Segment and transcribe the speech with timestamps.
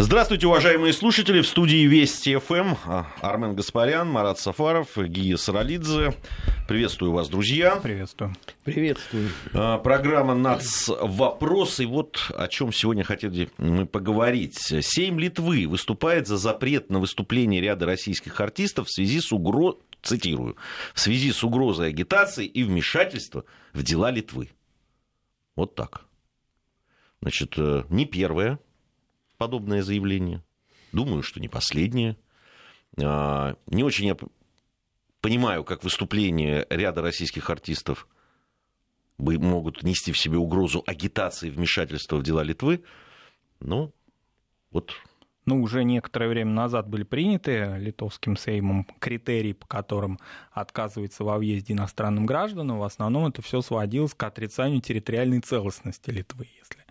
[0.00, 1.40] Здравствуйте, уважаемые слушатели.
[1.40, 2.76] В студии Вести ФМ
[3.20, 6.14] Армен Гаспарян, Марат Сафаров, Гия Саралидзе.
[6.68, 7.74] Приветствую вас, друзья.
[7.76, 8.32] Приветствую.
[8.62, 9.30] Приветствую.
[9.52, 10.88] А, программа «Нац.
[10.88, 11.80] Вопрос».
[11.80, 14.56] И вот о чем сегодня хотели мы поговорить.
[14.56, 20.56] Сейм Литвы выступает за запрет на выступление ряда российских артистов в связи с угрозой, цитирую,
[20.94, 24.50] в связи с угрозой агитации и вмешательства в дела Литвы.
[25.56, 26.02] Вот так.
[27.20, 28.60] Значит, э, не первое
[29.38, 30.42] подобное заявление.
[30.92, 32.16] Думаю, что не последнее.
[33.02, 34.16] А, не очень я
[35.20, 38.06] понимаю, как выступление ряда российских артистов
[39.16, 42.84] могут нести в себе угрозу агитации вмешательства в дела Литвы.
[43.60, 43.92] Ну,
[44.70, 44.92] вот
[45.48, 50.18] ну, уже некоторое время назад были приняты литовским сеймом критерии, по которым
[50.52, 52.78] отказывается во въезде иностранным гражданам.
[52.78, 56.84] В основном это все сводилось к отрицанию территориальной целостности Литвы, если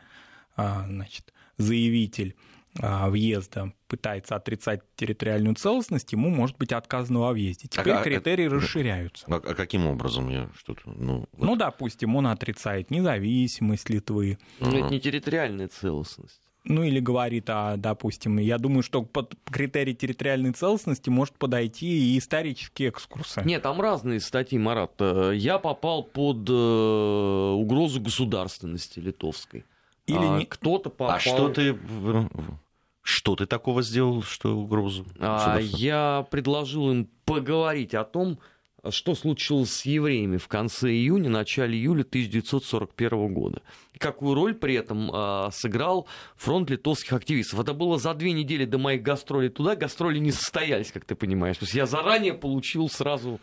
[0.55, 2.35] а, значит, заявитель
[2.79, 7.67] а, въезда пытается отрицать территориальную целостность, ему может быть отказано во въезде.
[7.67, 9.25] Теперь а, критерии а, расширяются.
[9.27, 10.81] А, а каким образом я что-то?
[10.85, 11.45] Ну, вот...
[11.45, 14.37] ну, допустим, он отрицает независимость Литвы.
[14.59, 16.41] Но ну, это не территориальная целостность.
[16.69, 22.17] Ну или говорит, а, допустим, я думаю, что под критерий территориальной целостности может подойти и
[22.17, 23.41] исторические экскурсы.
[23.45, 24.91] Нет, там разные статьи, Марат.
[24.99, 29.63] Э, я попал под э, угрозу государственности литовской.
[30.07, 30.45] Или а, не...
[30.45, 31.15] кто-то попал...
[31.15, 31.77] А что ты...
[33.01, 35.05] Что ты такого сделал, что угрозу?
[35.19, 38.39] А, я предложил им поговорить о том,
[38.89, 43.61] что случилось с евреями в конце июня, начале июля 1941 года.
[43.97, 47.59] И какую роль при этом э, сыграл фронт литовских активистов.
[47.59, 49.75] Это было за две недели до моих гастролей туда.
[49.75, 51.57] Гастроли не состоялись, как ты понимаешь.
[51.57, 53.39] То есть я заранее получил сразу...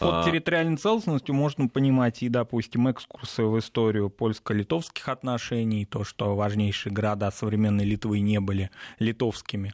[0.00, 0.24] Под а...
[0.24, 7.30] территориальной целостностью можно понимать и, допустим, экскурсы в историю польско-литовских отношений, то, что важнейшие города
[7.30, 9.72] современной Литвы не были литовскими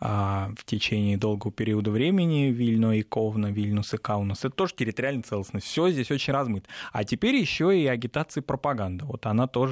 [0.00, 4.40] а, в течение долгого периода времени, Вильно и Ковна, Вильнюс и Каунас.
[4.40, 5.66] Это тоже территориальная целостность.
[5.66, 6.68] Все здесь очень размыто.
[6.92, 9.04] А теперь еще и агитация и пропаганда.
[9.04, 9.67] Вот она тоже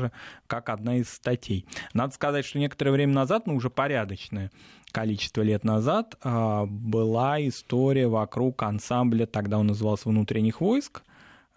[0.46, 1.66] как одна из статей.
[1.92, 4.50] Надо сказать, что некоторое время назад, ну уже порядочное
[4.92, 11.02] количество лет назад, а, была история вокруг ансамбля, тогда он назывался «Внутренних войск»,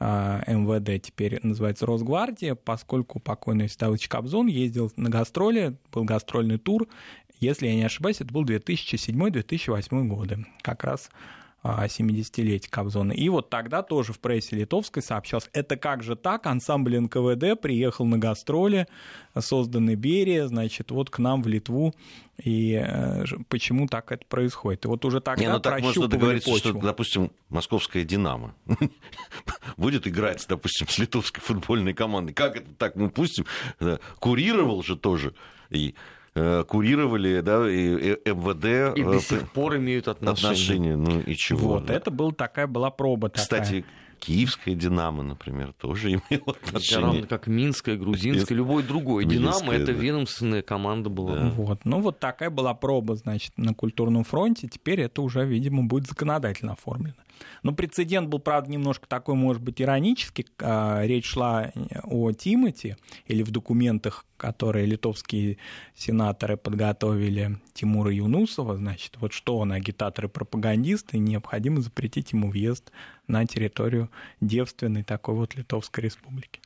[0.01, 6.87] а, МВД теперь называется Росгвардия, поскольку покойный Ставыч Кобзон ездил на гастроли, был гастрольный тур,
[7.39, 11.09] если я не ошибаюсь, это был 2007-2008 годы, как раз
[11.63, 13.11] 70-летие Кобзона.
[13.11, 18.05] И вот тогда тоже в прессе литовской сообщалось, это как же так, ансамбль НКВД приехал
[18.05, 18.87] на гастроли,
[19.37, 21.93] созданный Берия, значит, вот к нам в Литву,
[22.37, 24.85] и э, почему так это происходит.
[24.85, 26.69] И вот уже тогда Не, ну так можно договориться, почву.
[26.69, 28.55] что, допустим, московская «Динамо»
[29.77, 32.33] будет играть, допустим, с литовской футбольной командой.
[32.33, 32.95] Как это так?
[32.95, 33.45] Мы пустим.
[34.19, 35.33] Курировал же тоже.
[35.69, 35.95] И Э,
[36.67, 38.97] курировали, да, и МВД.
[38.97, 40.49] И до э, сих пор имеют отношения.
[40.51, 40.95] отношения.
[40.95, 41.73] Ну и чего?
[41.73, 41.93] Вот, да.
[41.93, 43.85] это был, такая была проба Кстати, такая.
[44.19, 47.05] Киевская «Динамо», например, тоже имела отношение.
[47.05, 49.25] Равно как Минская, Грузинская, любой другой.
[49.25, 49.91] «Динамо»— это да.
[49.93, 51.35] ведомственная команда была.
[51.35, 51.49] Да.
[51.49, 51.85] Вот.
[51.85, 54.67] Ну, вот такая была проба, значит, на культурном фронте.
[54.67, 57.15] Теперь это уже, видимо, будет законодательно оформлено.
[57.63, 60.47] Но прецедент был, правда, немножко такой, может быть, иронический.
[60.59, 61.71] А, речь шла
[62.03, 65.57] о Тимати, или в документах, которые литовские
[65.95, 72.49] сенаторы подготовили Тимура Юнусова, значит, вот что он агитатор и пропагандист, и необходимо запретить ему
[72.49, 72.91] въезд
[73.27, 74.09] на территорию
[74.41, 76.61] девственной такой вот Литовской республики.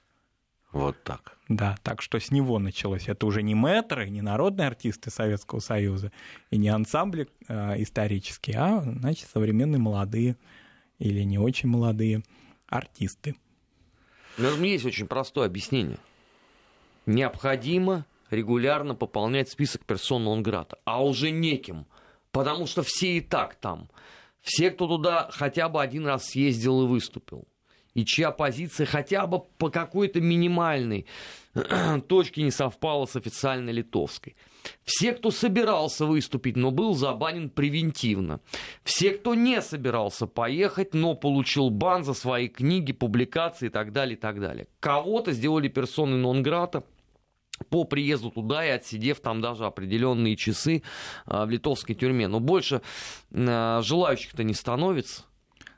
[0.74, 1.38] Вот так.
[1.50, 3.08] Да, так что с него началось.
[3.08, 6.12] Это уже не мэтры, не народные артисты Советского Союза
[6.50, 10.36] и не ансамбли э, исторические, а, значит, современные молодые
[11.04, 12.24] или не очень молодые
[12.68, 13.36] артисты.
[14.38, 15.98] Но есть очень простое объяснение.
[17.06, 21.86] Необходимо регулярно пополнять список персон нон-грата, а уже неким,
[22.32, 23.90] потому что все и так там.
[24.42, 27.46] Все, кто туда хотя бы один раз съездил и выступил
[27.94, 31.06] и чья позиция хотя бы по какой-то минимальной
[32.08, 34.36] точке не совпала с официальной литовской.
[34.84, 38.40] Все, кто собирался выступить, но был забанен превентивно.
[38.84, 44.16] Все, кто не собирался поехать, но получил бан за свои книги, публикации и так далее,
[44.16, 44.68] и так далее.
[44.80, 46.84] Кого-то сделали персоной нон-грата,
[47.70, 50.84] по приезду туда и отсидев там даже определенные часы
[51.26, 52.28] а, в литовской тюрьме.
[52.28, 52.82] Но больше
[53.32, 55.24] а, желающих-то не становится.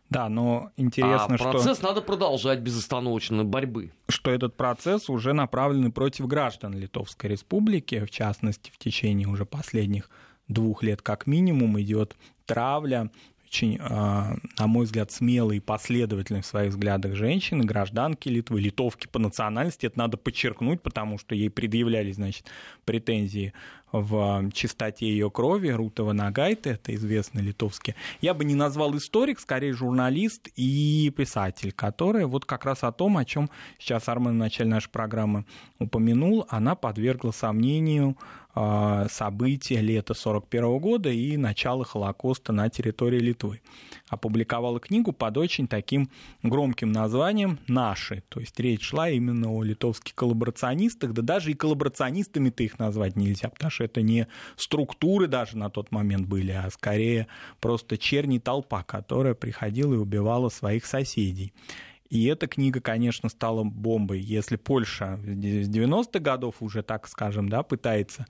[0.10, 1.52] Да, но интересно, а что...
[1.52, 3.92] процесс надо продолжать безостановочно борьбы.
[4.08, 10.10] Что этот процесс уже направлен против граждан Литовской Республики, в частности, в течение уже последних
[10.48, 12.16] двух лет как минимум идет
[12.46, 13.10] травля
[13.56, 19.08] очень, а, на мой взгляд, смелые и последовательные в своих взглядах женщины, гражданки Литвы, литовки
[19.08, 19.86] по национальности.
[19.86, 22.46] Это надо подчеркнуть, потому что ей предъявляли, значит,
[22.84, 23.54] претензии
[24.02, 27.96] в чистоте ее крови, Рутова Нагайта, это известный литовский.
[28.22, 33.18] Я бы не назвал историк, скорее журналист и писатель, который вот как раз о том,
[33.18, 33.50] о чем
[33.80, 35.46] сейчас Армен в начале нашей программы
[35.80, 38.18] упомянул, она подвергла сомнению
[39.10, 43.62] события лета 1941 года и начала Холокоста на территории Литвы.
[44.08, 46.10] Опубликовала книгу под очень таким
[46.42, 48.24] громким названием «Наши».
[48.30, 53.50] То есть речь шла именно о литовских коллаборационистах, да даже и коллаборационистами-то их назвать нельзя,
[53.50, 57.28] потому что это не структуры даже на тот момент были, а скорее
[57.60, 61.54] просто черни толпа, которая приходила и убивала своих соседей.
[62.10, 64.20] И эта книга, конечно, стала бомбой.
[64.20, 68.28] Если Польша с 90-х годов уже, так скажем, да, пытается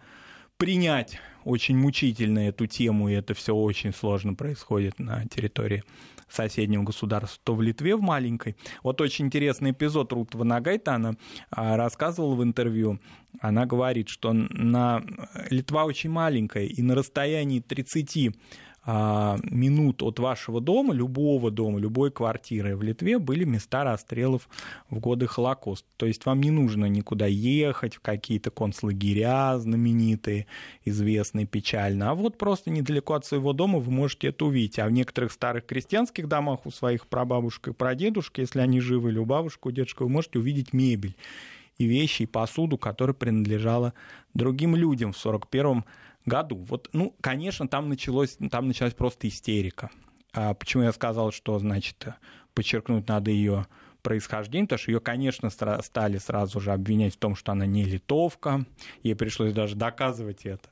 [0.58, 5.84] принять очень мучительно эту тему, и это все очень сложно происходит на территории
[6.30, 8.56] соседнего государства, то в Литве, в маленькой.
[8.84, 11.16] Вот очень интересный эпизод Рут Ванагайта, она
[11.52, 13.00] а, рассказывала в интервью,
[13.42, 15.04] она говорит, что на...
[15.50, 18.32] Литва очень маленькая, и на расстоянии 30 а,
[18.86, 24.48] минут от вашего дома, любого дома, любой квартиры в Литве были места расстрелов
[24.90, 25.88] в годы Холокоста.
[25.98, 30.46] То есть вам не нужно никуда ехать, в какие-то концлагеря знаменитые,
[30.84, 34.78] известные печально, а вот просто недалеко от своего дома вы можете это увидеть.
[34.78, 39.18] А в некоторых старых крестьянских домах у своих прабабушек и прадедушек, если они живы, или
[39.18, 41.16] у бабушки, у дедушки, вы можете увидеть мебель
[41.78, 43.94] и вещи, и посуду, которая принадлежала
[44.34, 45.86] другим людям в 41 году.
[46.26, 49.92] Вот, ну, конечно, там началось, там началась просто истерика.
[50.34, 52.08] А почему я сказал, что, значит,
[52.54, 53.68] подчеркнуть надо ее
[54.02, 58.66] происхождение, потому что ее, конечно, стали сразу же обвинять в том, что она не литовка,
[59.02, 60.70] ей пришлось даже доказывать это.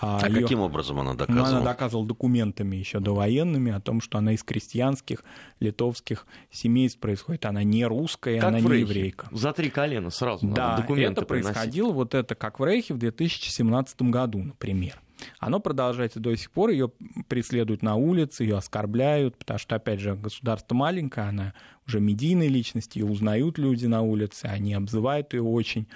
[0.00, 0.42] А, а ее...
[0.42, 1.48] каким образом она доказывала?
[1.48, 5.24] Она доказывала документами еще довоенными о том, что она из крестьянских
[5.60, 7.46] литовских семейств происходит.
[7.46, 9.28] Она не русская, как она не еврейка.
[9.32, 11.54] За три колена сразу да, документы это приносить.
[11.54, 15.00] происходило вот это как в Рейхе в 2017 году, например.
[15.40, 16.92] Оно продолжается до сих пор, ее
[17.28, 21.54] преследуют на улице, ее оскорбляют, потому что, опять же, государство маленькое, она
[21.86, 25.88] уже медийная личность, ее узнают люди на улице, они обзывают ее очень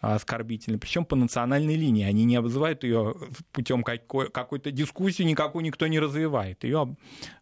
[0.00, 2.04] оскорбительно, причем по национальной линии.
[2.04, 3.14] Они не обзывают ее
[3.52, 6.64] путем какой- какой-то дискуссии, никакую никто не развивает.
[6.64, 6.96] Ее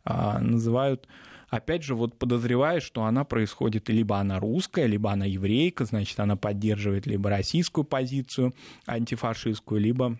[0.04, 1.06] а, называют
[1.50, 6.36] опять же, вот подозревая, что она происходит, либо она русская, либо она еврейка, значит, она
[6.36, 8.54] поддерживает либо российскую позицию
[8.86, 10.18] антифашистскую, либо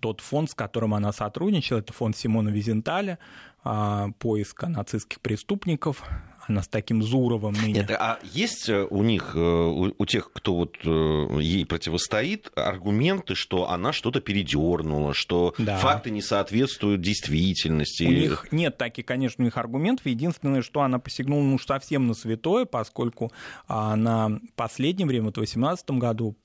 [0.00, 3.18] тот фонд, с которым она сотрудничала, это фонд Симона Визенталя,
[3.62, 6.02] а, поиска нацистских преступников,
[6.48, 7.80] она с таким Зуровым ныне.
[7.80, 13.34] Нет, а есть э, у них, э, у, тех, кто вот э, ей противостоит, аргументы,
[13.34, 15.78] что она что-то передернула, что да.
[15.78, 18.04] факты не соответствуют действительности?
[18.04, 20.06] У них нет таких, конечно, у них аргументов.
[20.06, 23.32] Единственное, что она посягнула ну, совсем на святое, поскольку
[23.68, 26.36] а, на последнее время, вот в 2018 году,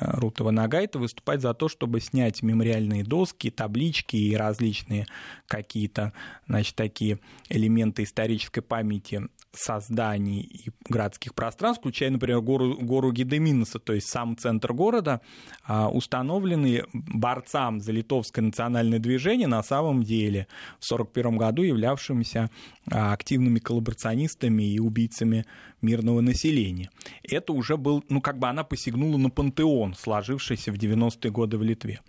[0.00, 5.06] Рутова Нагайта выступать за то, чтобы снять мемориальные доски, таблички и различные
[5.46, 6.12] какие-то,
[6.46, 13.92] значит, такие элементы исторической памяти созданий и городских пространств, включая, например, гору, гору Гедеминса, то
[13.92, 15.20] есть сам центр города,
[15.64, 20.46] а, установлены борцам за литовское национальное движение, на самом деле
[20.80, 22.50] в 1941 году являвшимися
[22.90, 25.46] а, активными коллаборационистами и убийцами
[25.82, 26.90] мирного населения.
[27.22, 31.62] Это уже был, ну, как бы она посягнула на пантеон, сложившийся в 90-е годы в
[31.62, 32.00] Литве.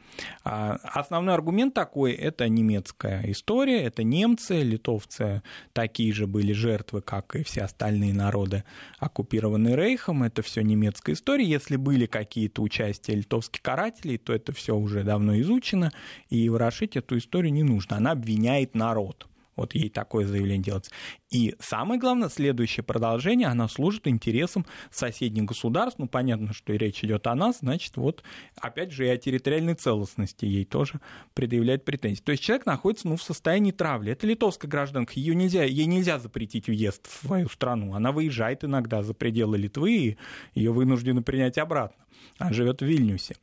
[0.43, 5.41] А, основной аргумент такой– это немецкая история, это немцы, литовцы
[5.73, 8.63] такие же были жертвы, как и все остальные народы,
[8.99, 11.45] оккупированные Рейхом, это все немецкая история.
[11.45, 15.91] Если были какие-то участия литовских карателей, то это все уже давно изучено,
[16.29, 17.97] и ворошить эту историю не нужно.
[17.97, 19.27] Она обвиняет народ.
[19.57, 20.91] Вот ей такое заявление делается.
[21.29, 25.99] И самое главное, следующее продолжение, она служит интересам соседних государств.
[25.99, 28.23] Ну, понятно, что и речь идет о нас, значит, вот,
[28.55, 31.01] опять же, и о территориальной целостности ей тоже
[31.33, 32.21] предъявляет претензии.
[32.21, 34.11] То есть человек находится, ну, в состоянии травли.
[34.11, 37.95] Это литовская гражданка, ее нельзя, ей нельзя запретить въезд в свою страну.
[37.95, 40.17] Она выезжает иногда за пределы Литвы, и
[40.53, 42.05] ее вынуждены принять обратно.
[42.37, 43.35] Она живет в Вильнюсе.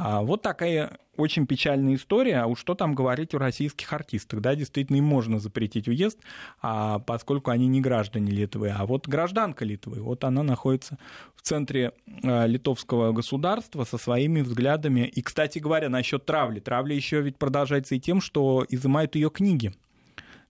[0.00, 2.38] А вот такая очень печальная история.
[2.38, 4.40] А уж что там говорить о российских артистах?
[4.40, 6.18] Да, действительно, им можно запретить уезд,
[6.62, 8.70] а поскольку они не граждане Литвы.
[8.70, 10.98] А вот гражданка Литвы, вот она находится
[11.34, 15.00] в центре а, литовского государства со своими взглядами.
[15.00, 16.60] И, кстати говоря, насчет травли.
[16.60, 19.72] Травля еще ведь продолжается и тем, что изымают ее книги.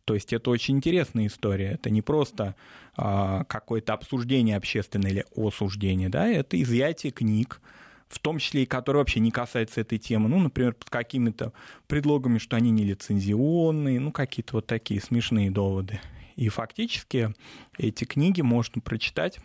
[0.05, 1.73] То есть это очень интересная история.
[1.73, 2.55] Это не просто
[2.97, 7.61] какое-то обсуждение общественное или осуждение, да, это изъятие книг,
[8.09, 11.53] в том числе и которые вообще не касаются этой темы, ну, например, под какими-то
[11.87, 16.01] предлогами, что они нелицензионные, ну, какие-то вот такие смешные доводы.
[16.37, 17.35] И фактически
[17.77, 19.39] эти книги можно прочитать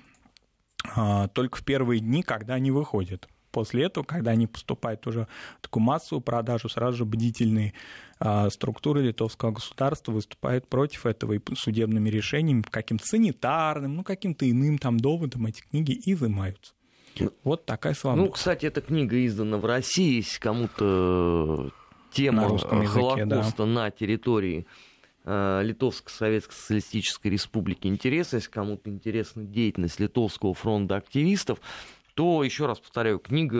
[0.95, 3.27] а, только в первые дни, когда они выходят.
[3.51, 5.27] после этого, когда они поступают уже
[5.59, 7.73] в такую массовую продажу, сразу же бдительные
[8.19, 14.77] а, структуры литовского государства выступают против этого и судебными решениями, каким-то санитарным, ну, каким-то иным
[14.77, 16.73] там доводом эти книги изымаются.
[17.43, 18.23] Вот такая свобода.
[18.23, 21.71] Ну, кстати, эта книга издана в России, если кому-то
[22.11, 23.65] тема языке, Холокоста да.
[23.65, 24.65] на территории
[25.25, 31.59] э, Литовской Советской Социалистической Республики интересна, если кому-то интересна деятельность Литовского фронта активистов,
[32.13, 33.57] то, еще раз повторяю, книга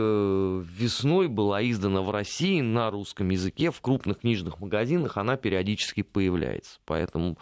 [0.60, 6.79] весной была издана в России на русском языке, в крупных книжных магазинах она периодически появляется.
[6.86, 7.38] Поэтому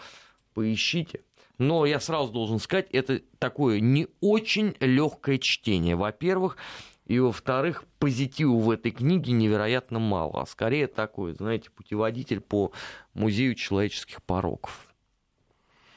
[0.53, 1.22] поищите.
[1.62, 5.96] Но я сразу должен сказать, это такое не очень легкое чтение.
[5.96, 6.58] Во-первых,
[7.06, 12.72] и во-вторых, позитива в этой книге невероятно мало, а скорее такой, знаете, путеводитель по
[13.13, 14.91] музею человеческих пороков.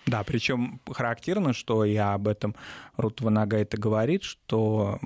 [0.04, 2.54] Да, причем характерно, что я об этом
[2.98, 4.98] Рут Ванага это говорит, что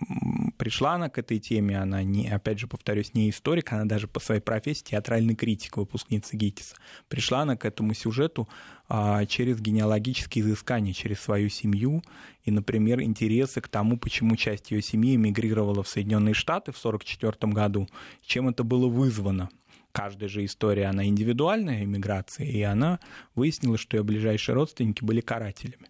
[0.59, 4.21] пришла она к этой теме, она, не, опять же, повторюсь, не историк, она даже по
[4.21, 6.77] своей профессии театральный критик, выпускница ГИТИСа.
[7.09, 8.49] Пришла она к этому сюжету
[8.89, 12.03] а, через генеалогические изыскания, через свою семью
[12.45, 17.53] и, например, интересы к тому, почему часть ее семьи эмигрировала в Соединенные Штаты в 1944
[17.53, 17.89] году,
[18.23, 19.49] чем это было вызвано
[19.93, 23.01] каждая же история, она индивидуальная иммиграция, и она
[23.35, 25.89] выяснила, что ее ближайшие родственники были карателями.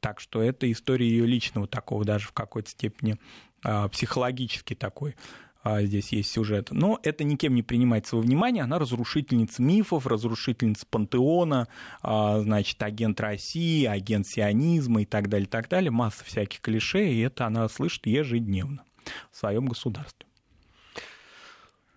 [0.00, 3.16] Так что это история ее личного такого, даже в какой-то степени
[3.62, 5.14] а, психологически такой
[5.62, 6.70] а, здесь есть сюжет.
[6.70, 8.64] Но это никем не принимается во внимание.
[8.64, 11.68] Она разрушительница мифов, разрушительница пантеона,
[12.02, 15.90] а, значит, агент России, агент сионизма и так далее, так далее.
[15.90, 18.84] Масса всяких клише, и это она слышит ежедневно
[19.30, 20.26] в своем государстве.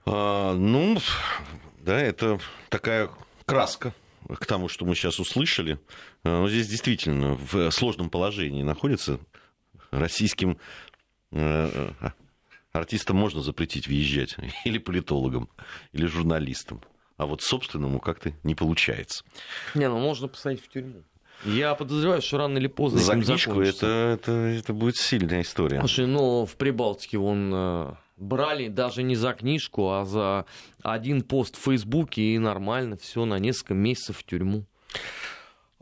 [0.05, 0.97] А, ну,
[1.79, 2.39] да, это
[2.69, 3.09] такая
[3.45, 3.93] краска
[4.27, 5.79] к тому, что мы сейчас услышали.
[6.23, 9.19] Но здесь действительно в сложном положении находится
[9.91, 10.57] российским
[12.71, 14.35] артистам можно запретить въезжать,
[14.65, 15.49] или политологам,
[15.91, 16.81] или журналистам.
[17.17, 19.23] А вот собственному как-то не получается.
[19.75, 21.03] Не, ну можно посадить в тюрьму.
[21.45, 25.79] Я подозреваю, что рано или поздно За книжку это, это, это будет сильная история.
[25.79, 30.45] Слушай, ну в Прибалтике он э, брали даже не за книжку, а за
[30.83, 34.65] один пост в Фейсбуке, и нормально, все на несколько месяцев в тюрьму.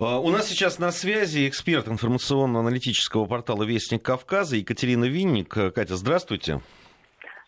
[0.01, 5.49] А, у нас сейчас на связи эксперт информационно-аналитического портала «Вестник Кавказа» Екатерина Винник.
[5.49, 6.61] Катя, здравствуйте.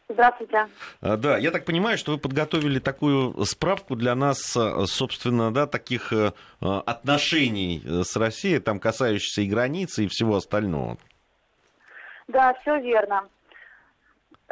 [0.10, 0.68] Здравствуйте.
[1.00, 6.12] А, да, я так понимаю, что вы подготовили такую справку для нас, собственно, да, таких
[6.12, 10.98] э, отношений с Россией, там касающихся и границы, и всего остального.
[12.28, 13.30] Да, все верно.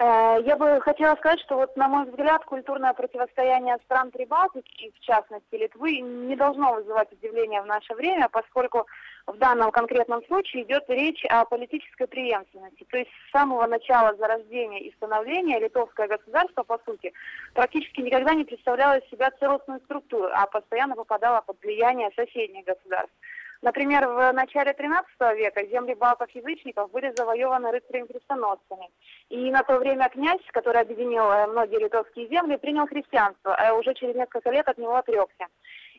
[0.02, 5.00] Э, я бы хотела сказать, что вот, на мой взгляд, культурное противостояние стран Прибалтики, в
[5.02, 8.88] частности Литвы, не должно вызывать удивления в наше время, поскольку
[9.28, 12.86] в данном конкретном случае идет речь о политической преемственности.
[12.90, 17.12] То есть с самого начала зарождения и становления литовское государство, по сути,
[17.54, 23.14] практически никогда не представляло из себя целостную структуру, а постоянно попадало под влияние соседних государств.
[23.62, 28.88] Например, в начале XIII века земли балтов-язычников были завоеваны рыцарями-крестоносцами.
[29.30, 33.94] И на то время князь, который объединил э, многие литовские земли, принял христианство, а уже
[33.96, 35.48] через несколько лет от него отрекся.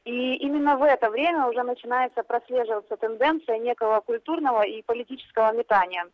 [0.04, 6.06] И именно в это время уже начинается прослеживаться тенденция некого культурного и политического метания.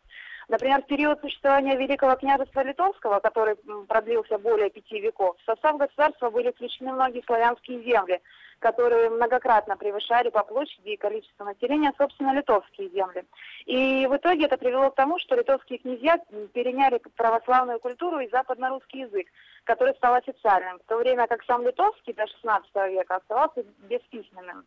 [0.49, 3.55] Например, в период существования Великого княжества Литовского, который
[3.87, 8.21] продлился более пяти веков, в состав государства были включены многие славянские земли,
[8.59, 13.23] которые многократно превышали по площади и количеству населения, собственно, литовские земли.
[13.65, 16.19] И в итоге это привело к тому, что литовские князья
[16.53, 19.27] переняли православную культуру и западно-русский язык,
[19.63, 24.65] который стал официальным, в то время как сам литовский до XVI века оставался бесписьменным.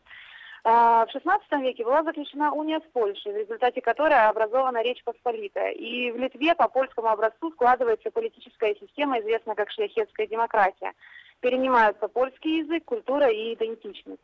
[0.62, 5.72] А, в XVI веке была заключена уния с Польшей, в результате которой образована Речь Посполитая.
[5.72, 10.92] И в Литве по польскому образцу складывается политическая система, известная как шляхетская демократия.
[11.40, 14.20] Перенимаются польский язык, культура и идентичность.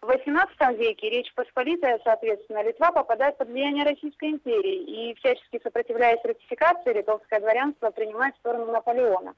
[0.00, 6.24] В XVIII веке Речь Посполитая, соответственно, Литва попадает под влияние Российской империи и, всячески сопротивляясь
[6.24, 9.34] ратификации, литовское дворянство принимает сторону Наполеона.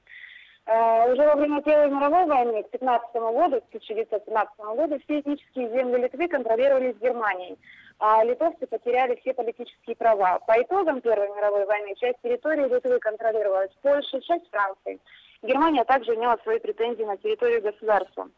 [0.67, 5.69] Э, уже во время Первой мировой войны к 15 году, к 1915 году, все этнические
[5.69, 7.57] земли Литвы контролировались Германией,
[7.97, 10.39] а литовцы потеряли все политические права.
[10.45, 14.99] По итогам Первой мировой войны часть территории Литвы контролировалась Польшей, часть Францией.
[15.43, 18.29] Германия также имела свои претензии на территорию государства.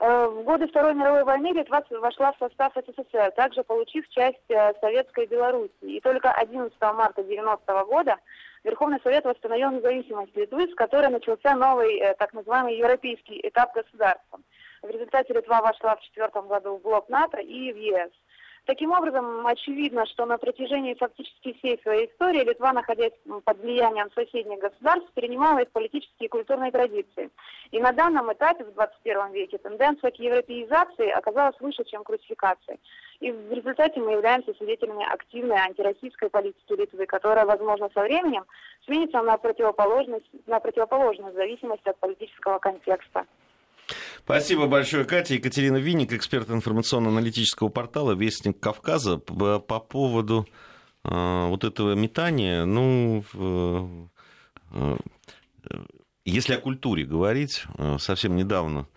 [0.00, 4.72] Э, в годы Второй мировой войны Литва вошла в состав СССР, также получив часть э,
[4.80, 5.96] Советской Белоруссии.
[5.96, 8.16] И только 11 марта 1990 года
[8.64, 14.40] Верховный Совет восстановил независимость Литвы, с которой начался новый э, так называемый европейский этап государства.
[14.82, 18.10] В результате Литва вошла в четвертом году в блок НАТО и в ЕС.
[18.66, 23.12] Таким образом, очевидно, что на протяжении фактически всей своей истории Литва, находясь
[23.44, 27.30] под влиянием соседних государств, перенимала их политические и культурные традиции.
[27.72, 32.80] И на данном этапе в 21 веке тенденция к европеизации оказалась выше, чем к русификации.
[33.20, 38.44] И в результате мы являемся свидетелями активной антироссийской политики Литвы, которая, возможно, со временем
[38.86, 43.26] сменится на противоположность, на противоположность в зависимости от политического контекста.
[44.24, 45.34] Спасибо большое, Катя.
[45.34, 49.18] Екатерина Винник, эксперт информационно-аналитического портала «Вестник Кавказа».
[49.18, 50.48] По, по поводу
[51.04, 54.96] э, вот этого метания, ну, э,
[56.24, 58.88] если о культуре говорить, э, совсем недавно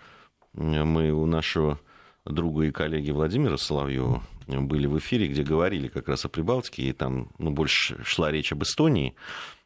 [0.54, 1.78] мы у нашего
[2.24, 6.94] друга и коллеги Владимира Соловьева были в эфире, где говорили как раз о Прибалтике, и
[6.94, 9.14] там ну, больше шла речь об Эстонии,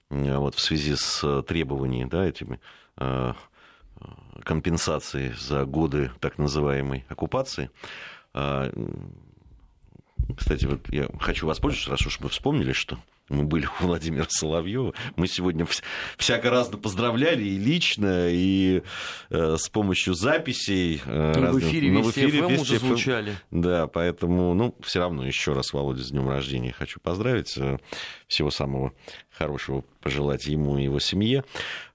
[0.09, 2.59] вот, в связи с требованиями, да, этими
[4.43, 7.69] компенсации за годы так называемой оккупации.
[8.33, 8.71] А,
[10.35, 12.97] кстати, вот я хочу воспользоваться, раз уж мы вспомнили, что
[13.31, 14.93] мы были у Владимира Соловьева.
[15.15, 15.65] Мы сегодня
[16.17, 18.83] всяко разно поздравляли и лично, и
[19.29, 21.01] э, с помощью записей.
[21.05, 23.35] Э, ну, в эфире, ну, в эфире FM уже звучали.
[23.49, 27.57] Да, поэтому, ну, все равно еще раз Володя с днем рождения хочу поздравить.
[27.57, 27.77] Э,
[28.27, 28.93] всего самого
[29.29, 31.45] хорошего пожелать ему и его семье.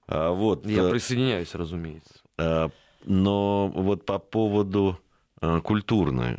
[0.07, 0.65] А, вот.
[0.65, 2.21] Я э, присоединяюсь, разумеется.
[2.37, 2.69] Э,
[3.05, 4.99] но вот по поводу
[5.41, 6.37] э, культурной,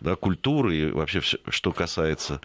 [0.00, 2.40] да, культуры и вообще все, что касается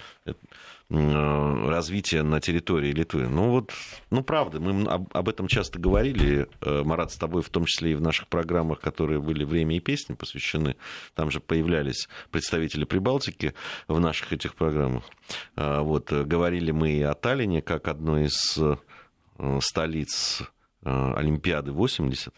[0.88, 3.28] развития на территории Литвы.
[3.28, 3.72] Ну вот,
[4.12, 8.02] ну правда, мы об, этом часто говорили, Марат, с тобой в том числе и в
[8.02, 10.76] наших программах, которые были «Время и песни» посвящены.
[11.16, 13.56] Там же появлялись представители Прибалтики
[13.88, 15.06] в наших этих программах.
[15.56, 18.60] Вот, говорили мы и о Таллине, как одной из
[19.62, 20.42] столиц
[20.84, 22.34] э, Олимпиады 80,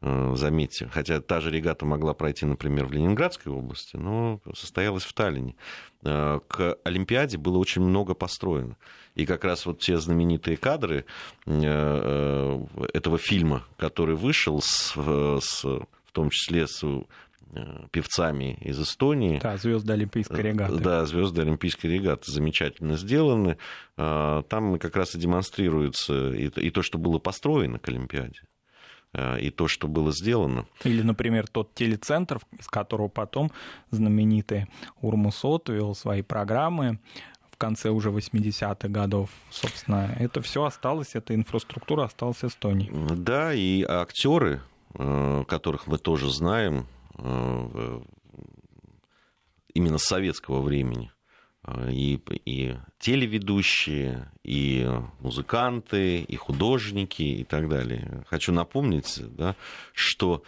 [0.00, 5.12] э, заметьте, хотя та же регата могла пройти, например, в Ленинградской области, но состоялась в
[5.12, 5.56] Таллине.
[6.02, 8.76] К Олимпиаде было очень много построено.
[9.16, 11.04] И как раз вот те знаменитые кадры
[11.44, 17.02] этого фильма, который вышел, с, с, в том числе с Э,
[17.90, 19.38] певцами из Эстонии.
[19.42, 20.78] Да, звезды Олимпийской регаты.
[20.78, 23.56] Да, звезды Олимпийской регаты замечательно сделаны.
[23.96, 28.40] Э, там как раз и демонстрируется и то, что было построено к Олимпиаде
[29.14, 30.66] э, и то, что было сделано.
[30.84, 33.50] Или, например, тот телецентр, из которого потом
[33.90, 34.66] знаменитый
[35.00, 36.98] Урмусот вел свои программы
[37.50, 39.30] в конце уже 80-х годов.
[39.50, 42.90] Собственно, это все осталось, эта инфраструктура осталась в Эстонии.
[43.16, 44.60] Да, и актеры,
[44.94, 46.97] которых мы тоже знаем, Э,
[49.74, 51.10] именно советского времени.
[51.68, 54.88] Э, и, и телеведущие, и
[55.20, 58.24] музыканты, и художники, и так далее.
[58.28, 59.54] Хочу напомнить, да,
[59.92, 60.42] что,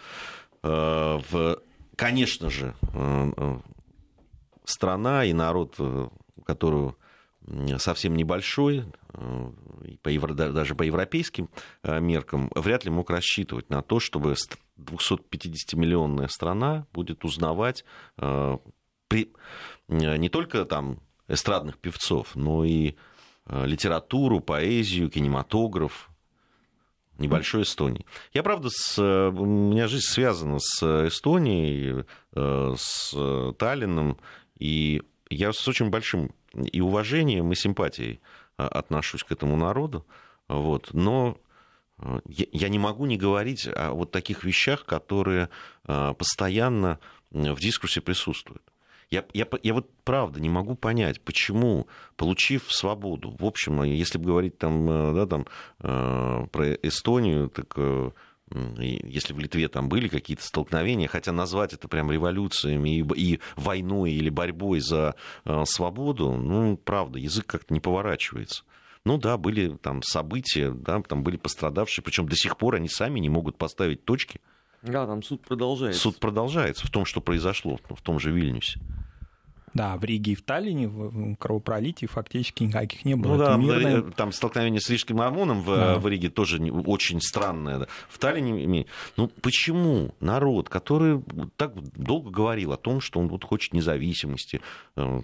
[0.63, 1.61] э, в,
[1.95, 2.75] конечно же,
[4.63, 5.77] страна и народ,
[6.45, 6.95] которую
[7.77, 8.85] совсем небольшой,
[10.03, 11.49] по евро, даже по европейским
[11.83, 14.35] меркам, вряд ли мог рассчитывать на то, чтобы
[14.81, 17.85] 250-миллионная страна будет узнавать
[18.17, 18.57] э,
[19.07, 19.33] при,
[19.87, 22.95] э, не только там эстрадных певцов, но и
[23.45, 26.09] э, литературу, поэзию, кинематограф
[27.17, 28.05] небольшой Эстонии.
[28.33, 34.17] Я, правда, с, у меня жизнь связана с Эстонией, с Таллином,
[34.57, 38.21] и я с очень большим и уважением, и симпатией
[38.57, 40.03] отношусь к этому народу.
[40.47, 40.89] Вот.
[40.93, 41.37] Но
[42.27, 45.49] я не могу не говорить о вот таких вещах, которые
[45.85, 46.99] а, постоянно
[47.31, 48.63] в дискурсе присутствуют.
[49.11, 54.27] Я, я, я вот правда не могу понять, почему, получив свободу, в общем, если бы
[54.27, 55.47] говорить там, э, да, там,
[55.81, 58.11] э, про Эстонию, так э,
[58.73, 64.11] если в Литве там были какие-то столкновения, хотя назвать это прям революциями и, и войной
[64.11, 65.15] или борьбой за
[65.65, 68.63] свободу, ну, правда, язык как-то не поворачивается.
[69.05, 73.19] Ну да, были там события, да, там были пострадавшие, причем до сих пор они сами
[73.19, 74.41] не могут поставить точки.
[74.83, 76.01] Да, там суд продолжается.
[76.01, 78.79] Суд продолжается в том, что произошло в том же Вильнюсе.
[79.73, 83.33] Да, в Риге и в Таллине кровопролитий фактически никаких не было.
[83.33, 84.01] Ну да, мирное...
[84.01, 85.97] там столкновение с Рижским ОМОНом в, да.
[85.97, 87.87] в Риге тоже очень странное.
[88.09, 88.85] В Таллине,
[89.15, 91.23] ну почему народ, который
[91.55, 94.61] так долго говорил о том, что он вот хочет независимости,
[94.97, 95.21] э, Э,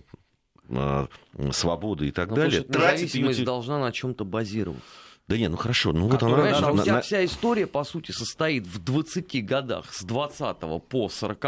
[1.51, 2.65] свободы и так Но ну, далее.
[2.67, 4.85] Независимость должна на чем-то базироваться.
[5.27, 6.37] Да не, ну хорошо, ну вот она...
[6.37, 7.01] Знаешь, а у тебя на...
[7.01, 11.45] вся история, по сути, состоит в 20 годах с 20 по 40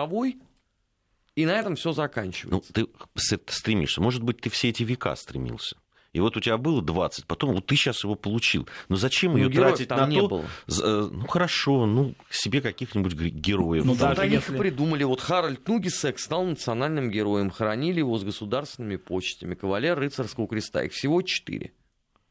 [1.35, 2.73] и на этом все заканчивается.
[2.75, 4.01] Ну, ты стремишься.
[4.01, 5.77] Может быть, ты все эти века стремился.
[6.11, 8.67] И вот у тебя было 20, потом вот ты сейчас его получил.
[8.87, 10.27] Но зачем Ну, ее героев тратить там на не то?
[10.27, 10.45] было.
[10.67, 13.85] э, Ну хорошо, ну себе каких-нибудь героев.
[13.85, 15.03] Ну, Ну, даже они если- их придумали.
[15.03, 17.51] Вот Харальд Нугисек стал национальным героем.
[17.51, 19.53] Хоронили его с государственными почестями.
[19.53, 20.83] Кавалер рыцарского креста.
[20.83, 21.73] Их всего четыре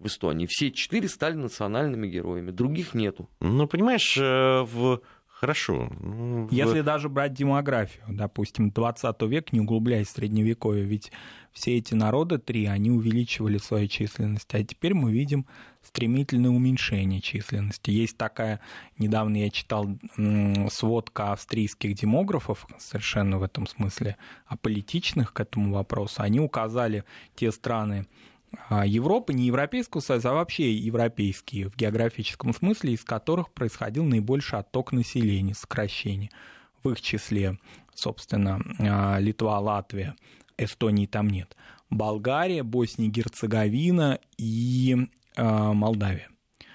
[0.00, 0.46] в Эстонии.
[0.48, 2.50] Все четыре стали национальными героями.
[2.50, 3.28] Других нету.
[3.40, 5.00] Ну, понимаешь, э, в...
[5.40, 5.88] Хорошо.
[6.00, 11.12] ну, Если даже брать демографию, допустим, 20 век, не углубляясь в средневековье, ведь
[11.52, 15.46] все эти народы, три, они увеличивали свою численность, а теперь мы видим
[15.82, 17.92] стремительное уменьшение численности.
[17.92, 18.58] Есть такая,
[18.98, 19.86] недавно я читал
[20.70, 26.16] сводка австрийских демографов, совершенно в этом смысле аполитичных к этому вопросу.
[26.20, 27.04] Они указали
[27.36, 28.06] те страны,
[28.70, 34.92] Европы, не Европейского Союза, а вообще европейские в географическом смысле, из которых происходил наибольший отток
[34.92, 36.30] населения, сокращение.
[36.82, 37.58] В их числе,
[37.94, 40.14] собственно, а, Литва, Латвия,
[40.56, 41.56] Эстонии там нет.
[41.90, 46.28] Болгария, Босния и Герцеговина и а, Молдавия.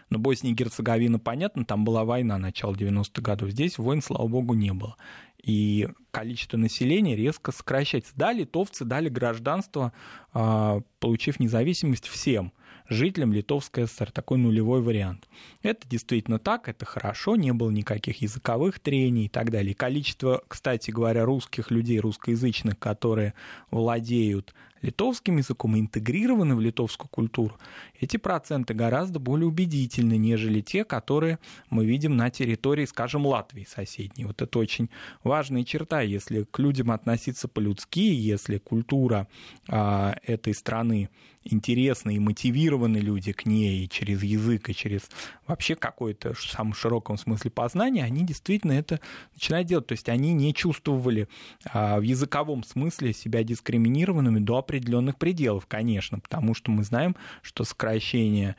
[0.10, 3.50] Но Босния и Герцеговина, понятно, там была война начала 90-х годов.
[3.50, 4.96] Здесь войн, слава богу, не было.
[5.43, 8.13] И количество населения резко сокращается.
[8.15, 9.91] Да, литовцы дали гражданство,
[10.34, 12.53] а, получив независимость всем
[12.89, 14.12] жителям Литовской ССР.
[14.12, 15.27] Такой нулевой вариант.
[15.62, 19.75] Это действительно так, это хорошо, не было никаких языковых трений и так далее.
[19.75, 23.34] Количество, кстати говоря, русских людей, русскоязычных, которые
[23.69, 24.53] владеют
[24.84, 27.58] литовским языком и интегрированы в литовскую культуру,
[28.00, 34.26] эти проценты гораздо более убедительны, нежели те, которые мы видим на территории, скажем, Латвии соседней.
[34.26, 34.89] Вот это очень
[35.24, 39.28] важная черта, если к людям относиться по-людски, если культура
[39.67, 41.10] а, этой страны
[41.46, 45.10] интересна и мотивированы люди к ней и через язык, и через
[45.48, 49.00] вообще какое-то в самом широком смысле познания, они действительно это
[49.34, 49.88] начинают делать.
[49.88, 51.28] То есть они не чувствовали
[51.65, 57.64] а, в языковом смысле себя дискриминированными до определенных пределов, конечно, потому что мы знаем, что
[57.64, 58.56] сокращение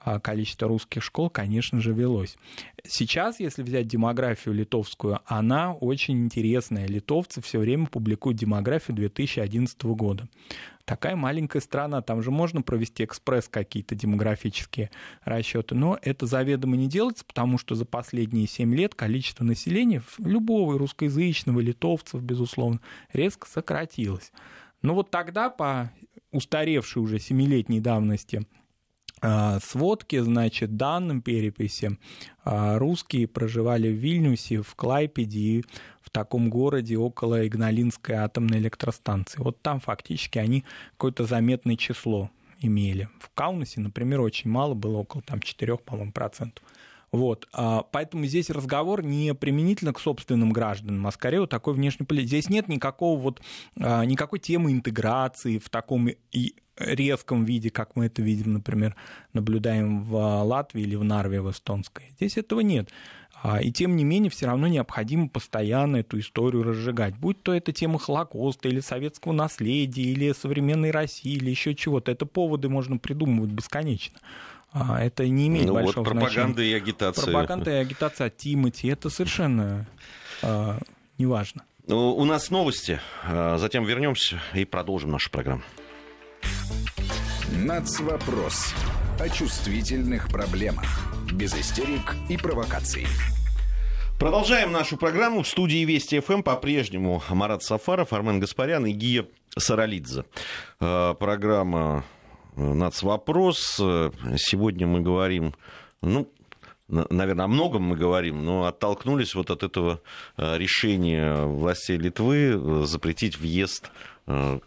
[0.00, 2.36] а, количества русских школ, конечно же, велось.
[2.86, 6.86] Сейчас, если взять демографию литовскую, она очень интересная.
[6.86, 10.26] Литовцы все время публикуют демографию 2011 года.
[10.86, 14.90] Такая маленькая страна, там же можно провести экспресс какие-то демографические
[15.22, 20.78] расчеты, но это заведомо не делается, потому что за последние 7 лет количество населения любого
[20.78, 22.80] русскоязычного, литовцев, безусловно,
[23.12, 24.32] резко сократилось.
[24.82, 25.90] Но вот тогда по
[26.30, 28.46] устаревшей уже семилетней давности
[29.20, 31.98] а, сводки, значит, данным переписи,
[32.44, 35.64] а, русские проживали в Вильнюсе, в Клайпеде и
[36.00, 39.40] в таком городе около Игналинской атомной электростанции.
[39.40, 43.08] Вот там фактически они какое-то заметное число имели.
[43.20, 46.64] В Каунасе, например, очень мало было, около там 4, по-моему, процентов.
[47.10, 52.04] Вот, а, поэтому здесь разговор не применительно к собственным гражданам, а скорее вот такой внешней
[52.04, 52.28] политики.
[52.28, 53.40] Здесь нет никакого вот,
[53.80, 56.10] а, никакой темы интеграции в таком
[56.76, 58.94] резком виде, как мы это видим, например,
[59.32, 62.10] наблюдаем в Латвии или в Нарве в эстонской.
[62.16, 62.90] Здесь этого нет.
[63.42, 67.16] А, И тем не менее, все равно необходимо постоянно эту историю разжигать.
[67.16, 72.10] Будь то это тема Холокоста, или советского наследия, или современной России, или еще чего-то.
[72.10, 74.18] Это поводы можно придумывать бесконечно.
[74.72, 76.70] А, Это не имеет ну, вот большого пропаганда значения.
[76.70, 77.24] и агитация.
[77.24, 79.86] Пропаганда и агитация от Тимати, это совершенно
[80.42, 80.78] а,
[81.18, 81.62] неважно.
[81.86, 85.62] Ну, У нас новости, а, затем вернемся и продолжим нашу программу.
[87.56, 88.74] Нацвопрос.
[89.18, 90.84] О чувствительных проблемах.
[91.32, 93.06] Без истерик и провокаций.
[94.18, 95.42] Продолжаем нашу программу.
[95.42, 99.26] В студии Вести ФМ по-прежнему Марат Сафаров, Армен Гаспарян и Гия
[99.56, 100.24] Саралидзе.
[100.80, 102.04] Э, Программа
[102.58, 103.78] «Нацвопрос».
[103.80, 105.54] Э, Сегодня мы говорим,
[106.02, 106.28] ну,
[106.88, 110.00] на- наверное, о многом мы говорим, но оттолкнулись вот от этого
[110.36, 113.90] э, решения властей Литвы э, запретить въезд
[114.26, 114.58] э,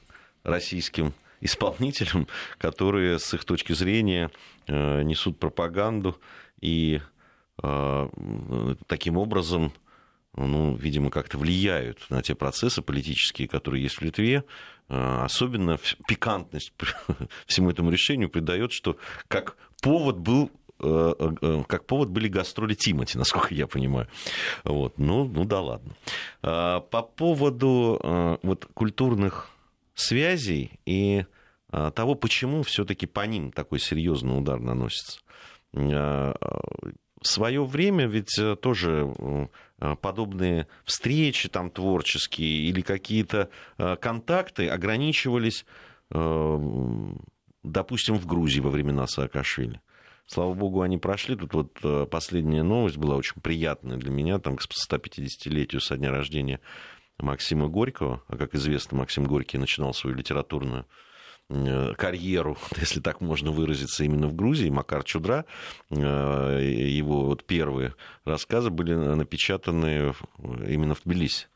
[0.43, 2.27] российским исполнителям,
[2.59, 4.29] которые с их точки зрения
[4.67, 6.15] несут пропаганду
[6.61, 7.01] и
[8.87, 9.73] таким образом,
[10.35, 14.43] ну, видимо, как-то влияют на те процессы политические, которые есть в Литве.
[14.87, 16.73] Э, Особенно пикантность
[17.45, 23.17] всему этому решению придает, что как повод был э, э, как повод были гастроли Тимати,
[23.17, 24.07] насколько я понимаю.
[24.63, 24.97] Вот.
[24.97, 25.95] Ну, ну да ладно.
[26.41, 29.49] По поводу вот, культурных
[29.95, 31.25] связей и
[31.69, 35.19] того, почему все-таки по ним такой серьезный удар наносится.
[35.71, 39.13] В свое время ведь тоже
[40.01, 45.65] подобные встречи там творческие или какие-то э, контакты ограничивались,
[46.11, 46.59] э,
[47.63, 49.81] допустим, в Грузии во времена Саакашвили.
[50.27, 51.35] Слава богу, они прошли.
[51.35, 56.11] Тут вот э, последняя новость была очень приятная для меня, там к 150-летию со дня
[56.11, 56.59] рождения
[57.17, 61.10] Максима Горького, а как известно, Максим Горький начинал свою литературную э,
[61.97, 65.45] карьеру, если так можно выразиться, именно в Грузии, Макар Чудра.
[65.89, 71.47] Его вот первые рассказы были напечатаны именно в Тбилиси.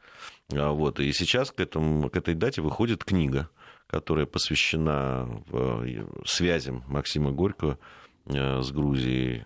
[0.53, 0.99] А вот.
[0.99, 3.49] И сейчас к, этому, к этой дате выходит книга,
[3.87, 5.43] которая посвящена
[6.25, 7.79] связям Максима Горького
[8.25, 9.45] с Грузией.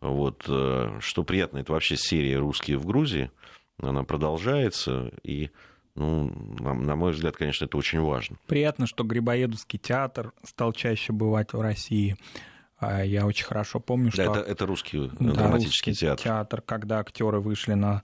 [0.00, 0.42] Вот.
[0.42, 3.30] Что приятно, это вообще серия «Русские в Грузии».
[3.78, 5.50] Она продолжается, и
[5.96, 6.30] ну,
[6.60, 8.36] на, на мой взгляд, конечно, это очень важно.
[8.46, 12.16] Приятно, что Грибоедовский театр стал чаще бывать в России.
[12.78, 14.32] А я очень хорошо помню, да, что...
[14.32, 16.24] Это, это русский да, драматический русский театр.
[16.24, 18.02] театр, когда актеры вышли на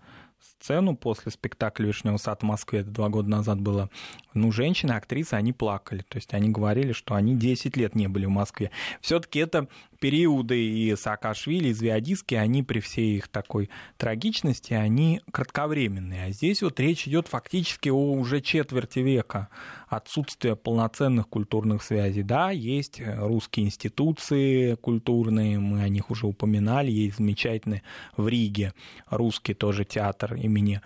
[0.60, 3.88] сцену после спектакля «Вишневый сад» в Москве, это два года назад было,
[4.34, 6.04] ну, женщины, актрисы, они плакали.
[6.08, 8.70] То есть они говорили, что они 10 лет не были в Москве.
[9.00, 9.68] все таки это
[10.00, 16.24] периоды и Саакашвили, и Звиадиски, они при всей их такой трагичности, они кратковременные.
[16.24, 19.48] А здесь вот речь идет фактически о уже четверти века
[19.88, 22.22] отсутствия полноценных культурных связей.
[22.22, 27.82] Да, есть русские институции культурные, мы о них уже упоминали, есть замечательный
[28.16, 28.72] в Риге
[29.10, 30.80] русский тоже театр имени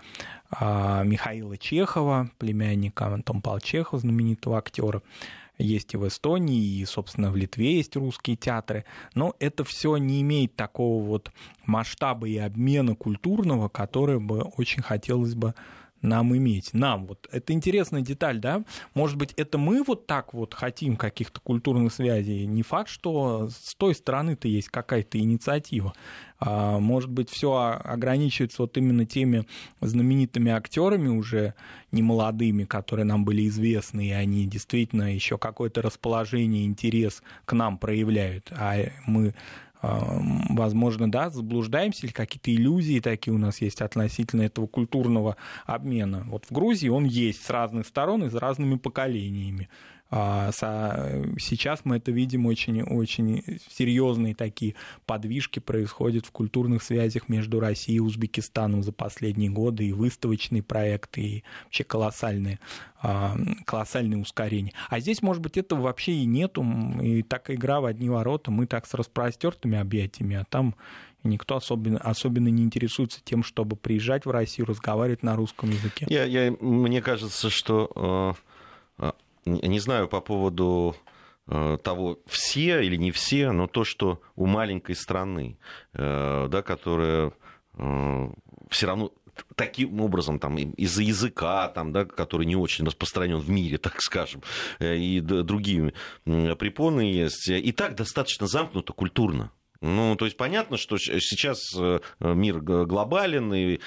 [0.51, 5.01] а, Михаила Чехова, племянника Антон Павла Чехова, знаменитого актера.
[5.57, 10.21] Есть и в Эстонии, и, собственно, в Литве есть русские театры, но это все не
[10.21, 11.31] имеет такого вот
[11.65, 15.55] масштаба и обмена культурного, который бы очень хотелось бы
[16.05, 16.73] нам иметь.
[16.73, 17.27] Нам вот.
[17.31, 18.63] Это интересная деталь, да?
[18.93, 22.45] Может быть, это мы вот так вот хотим каких-то культурных связей.
[22.45, 25.93] Не факт, что с той стороны-то есть какая-то инициатива.
[26.39, 29.45] А, может быть, все ограничивается вот именно теми
[29.81, 31.53] знаменитыми актерами уже
[31.91, 37.77] не молодыми, которые нам были известны, и они действительно еще какое-то расположение, интерес к нам
[37.77, 39.33] проявляют, а мы
[39.81, 46.23] возможно, да, заблуждаемся или какие-то иллюзии такие у нас есть относительно этого культурного обмена.
[46.27, 49.69] Вот в Грузии он есть с разных сторон и с разными поколениями.
[50.11, 57.59] А, сейчас мы это видим очень, очень серьезные такие подвижки происходят в культурных связях между
[57.59, 62.59] Россией и Узбекистаном за последние годы, и выставочные проекты, и вообще колоссальные,
[63.01, 64.73] а, колоссальные ускорения.
[64.89, 66.63] А здесь, может быть, этого вообще и нету,
[67.01, 70.75] и так игра в одни ворота, мы так с распростертыми объятиями, а там
[71.23, 76.05] никто особенно, особенно не интересуется тем, чтобы приезжать в Россию, разговаривать на русском языке.
[76.09, 78.35] Я, я, мне кажется, что
[78.99, 79.11] э,
[79.45, 80.95] не знаю по поводу
[81.47, 85.57] э, того, все или не все, но то, что у маленькой страны,
[85.93, 87.33] э, да, которая
[87.77, 88.29] э,
[88.69, 89.11] все равно
[89.55, 94.41] таким образом, там, из-за языка, там, да, который не очень распространен в мире, так скажем,
[94.79, 95.93] и другими
[96.25, 99.51] препоны есть, и так достаточно замкнуто культурно.
[99.81, 101.59] Ну, то есть понятно, что сейчас
[102.19, 103.79] мир глобален, и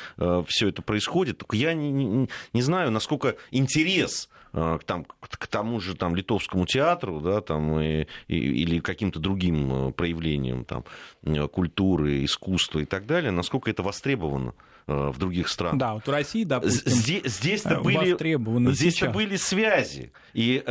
[0.47, 1.39] все это происходит.
[1.39, 7.21] Только я не, не, не знаю, насколько интерес там, к тому же там, литовскому театру
[7.21, 10.85] да, там, и, и, или каким-то другим э, проявлениям там,
[11.23, 14.55] э, культуры, искусства и так далее, насколько это востребовано
[14.87, 15.79] в других странах.
[15.79, 20.13] Да, вот в России, допустим, здесь, здесь-то были, здесь были связи.
[20.33, 20.65] И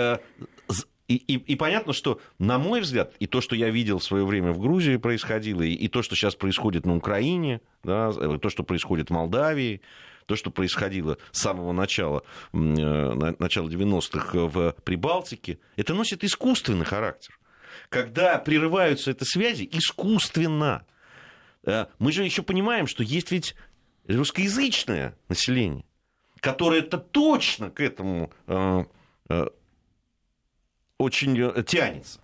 [1.08, 4.26] и, и, и понятно, что, на мой взгляд, и то, что я видел в свое
[4.26, 8.64] время в Грузии происходило, и, и то, что сейчас происходит на Украине, да, то, что
[8.64, 9.82] происходит в Молдавии,
[10.28, 12.22] то, что происходило с самого начала,
[12.54, 17.40] э, начала 90-х в Прибалтике, это носит искусственный характер.
[17.90, 20.86] Когда прерываются эти связи искусственно.
[21.64, 23.56] Э, мы же еще понимаем, что есть ведь
[24.08, 25.86] русскоязычное население,
[26.42, 28.84] которое это точно к этому э,
[30.98, 32.20] очень тянется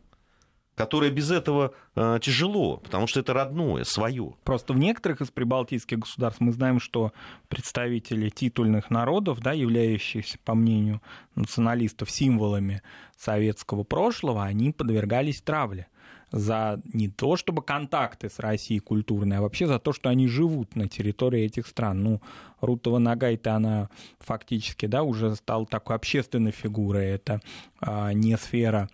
[0.75, 4.33] которое без этого э, тяжело, потому что это родное, свое.
[4.43, 7.13] Просто в некоторых из прибалтийских государств мы знаем, что
[7.47, 11.01] представители титульных народов, да, являющихся, по мнению
[11.35, 12.81] националистов, символами
[13.17, 15.87] советского прошлого, они подвергались травле
[16.33, 20.75] за не то чтобы контакты с Россией культурные, а вообще за то, что они живут
[20.75, 22.03] на территории этих стран.
[22.03, 22.21] Ну,
[22.59, 27.05] Рутова Нагайта, она фактически, да, уже стала такой общественной фигурой.
[27.05, 27.39] Это
[27.79, 28.89] а, не сфера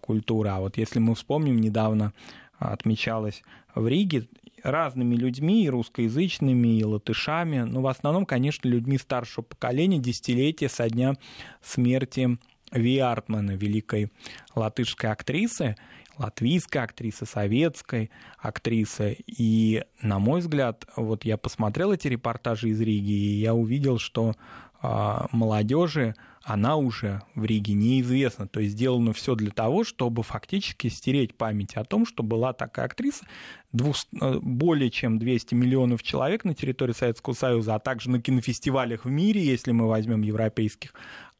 [0.00, 0.56] культура.
[0.56, 2.12] А вот если мы вспомним, недавно
[2.58, 3.42] отмечалось
[3.74, 4.28] в Риге
[4.62, 10.88] разными людьми, и русскоязычными, и латышами, но в основном, конечно, людьми старшего поколения, десятилетия со
[10.88, 11.14] дня
[11.62, 12.38] смерти
[12.72, 14.10] Ви Артмана, великой
[14.54, 15.76] латышской актрисы,
[16.18, 19.18] латвийской актрисы, советской актрисы.
[19.26, 24.34] И, на мой взгляд, вот я посмотрел эти репортажи из Риги, и я увидел, что
[24.80, 26.14] а, молодежи
[26.48, 28.48] она уже в Риге неизвестна.
[28.48, 32.86] То есть сделано все для того, чтобы фактически стереть память о том, что была такая
[32.86, 33.26] актриса.
[33.72, 39.04] Двух, э, более чем 200 миллионов человек на территории Советского Союза, а также на кинофестивалях
[39.04, 40.94] в мире, если мы возьмем европейских,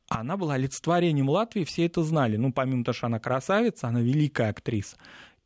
[0.09, 2.37] она была олицетворением Латвии, все это знали.
[2.37, 4.97] Ну, помимо того, что она красавица, она великая актриса.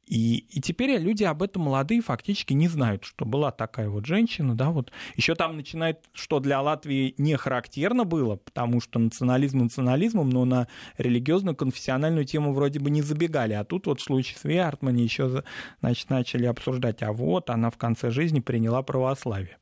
[0.06, 4.54] И, и теперь люди об этом молодые фактически не знают, что была такая вот женщина,
[4.54, 4.90] да, вот.
[5.16, 10.68] Еще там начинает, что для Латвии не характерно было, потому что национализм национализмом, но на
[10.98, 13.52] религиозную, конфессиональную тему вроде бы не забегали.
[13.52, 15.44] А тут вот в случае с Виартмани еще,
[15.80, 19.56] значит, начали обсуждать, а вот она в конце жизни приняла православие.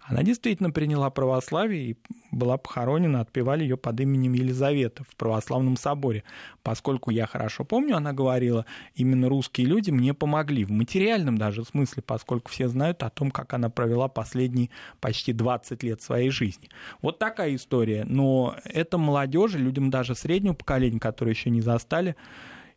[0.00, 1.96] Она действительно приняла православие и
[2.30, 6.22] была похоронена, отпевали ее под именем Елизаветы в православном соборе.
[6.62, 12.02] Поскольку я хорошо помню, она говорила, именно русские люди мне помогли, в материальном даже смысле,
[12.02, 14.70] поскольку все знают о том, как она провела последние
[15.00, 16.68] почти 20 лет своей жизни.
[17.02, 18.04] Вот такая история.
[18.04, 22.16] Но это молодежи, людям даже среднего поколения, которые еще не застали,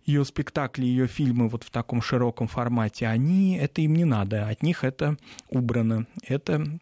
[0.06, 4.64] ее спектакли, ее фильмы вот в таком широком формате, они, это им не надо, от
[4.64, 5.18] них это
[5.50, 6.08] убрано.
[6.24, 6.80] Это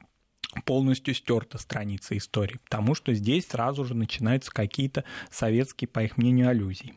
[0.61, 6.49] полностью стерта страница истории, потому что здесь сразу же начинаются какие-то советские, по их мнению,
[6.49, 6.95] аллюзии.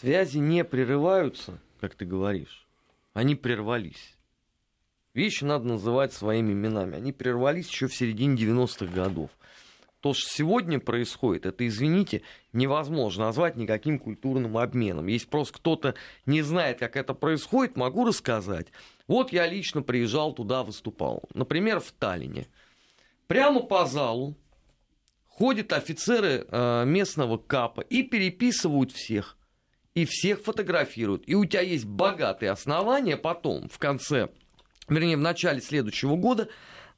[0.00, 2.66] Связи не прерываются, как ты говоришь.
[3.12, 4.16] Они прервались.
[5.14, 6.96] Вещи надо называть своими именами.
[6.96, 9.30] Они прервались еще в середине 90-х годов.
[10.00, 12.22] То, что сегодня происходит, это, извините,
[12.54, 15.08] невозможно назвать никаким культурным обменом.
[15.08, 18.68] Если просто кто-то не знает, как это происходит, могу рассказать.
[19.06, 21.24] Вот я лично приезжал туда, выступал.
[21.34, 22.46] Например, в Таллине.
[23.30, 24.36] Прямо по залу
[25.28, 29.38] ходят офицеры э, местного КАПа и переписывают всех.
[29.94, 31.28] И всех фотографируют.
[31.28, 34.30] И у тебя есть богатые основания потом, в конце,
[34.88, 36.48] вернее, в начале следующего года,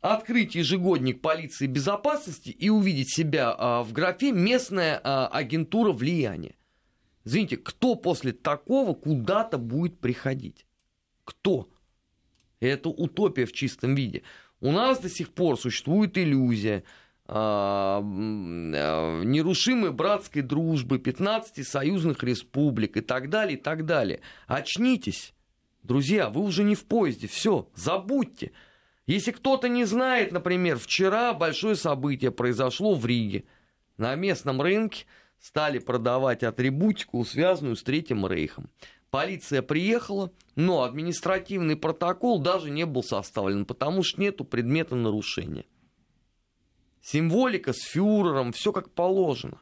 [0.00, 6.54] открыть ежегодник полиции безопасности и увидеть себя а, в графе местная а, агентура влияния.
[7.26, 10.64] Извините, кто после такого куда-то будет приходить?
[11.24, 11.68] Кто?
[12.58, 14.22] Это утопия в чистом виде.
[14.62, 16.84] У нас до сих пор существует иллюзия
[17.26, 24.20] а, а, нерушимой братской дружбы, 15 союзных республик и так далее, и так далее.
[24.46, 25.34] Очнитесь,
[25.82, 28.52] друзья, вы уже не в поезде, все, забудьте.
[29.06, 33.44] Если кто-то не знает, например, вчера большое событие произошло в Риге.
[33.96, 35.06] На местном рынке
[35.40, 38.70] стали продавать атрибутику, связанную с Третьим Рейхом.
[39.12, 45.66] Полиция приехала, но административный протокол даже не был составлен, потому что нету предмета нарушения.
[47.02, 49.60] Символика с фюрером, все как положено.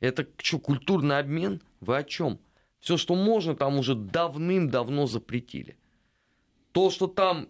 [0.00, 1.60] Это что, культурный обмен?
[1.80, 2.38] Вы о чем?
[2.80, 5.76] Все, что можно, там уже давным-давно запретили.
[6.72, 7.48] То, что там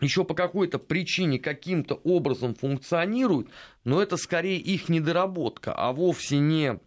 [0.00, 3.46] еще по какой-то причине каким-то образом функционирует,
[3.84, 6.80] но это скорее их недоработка, а вовсе не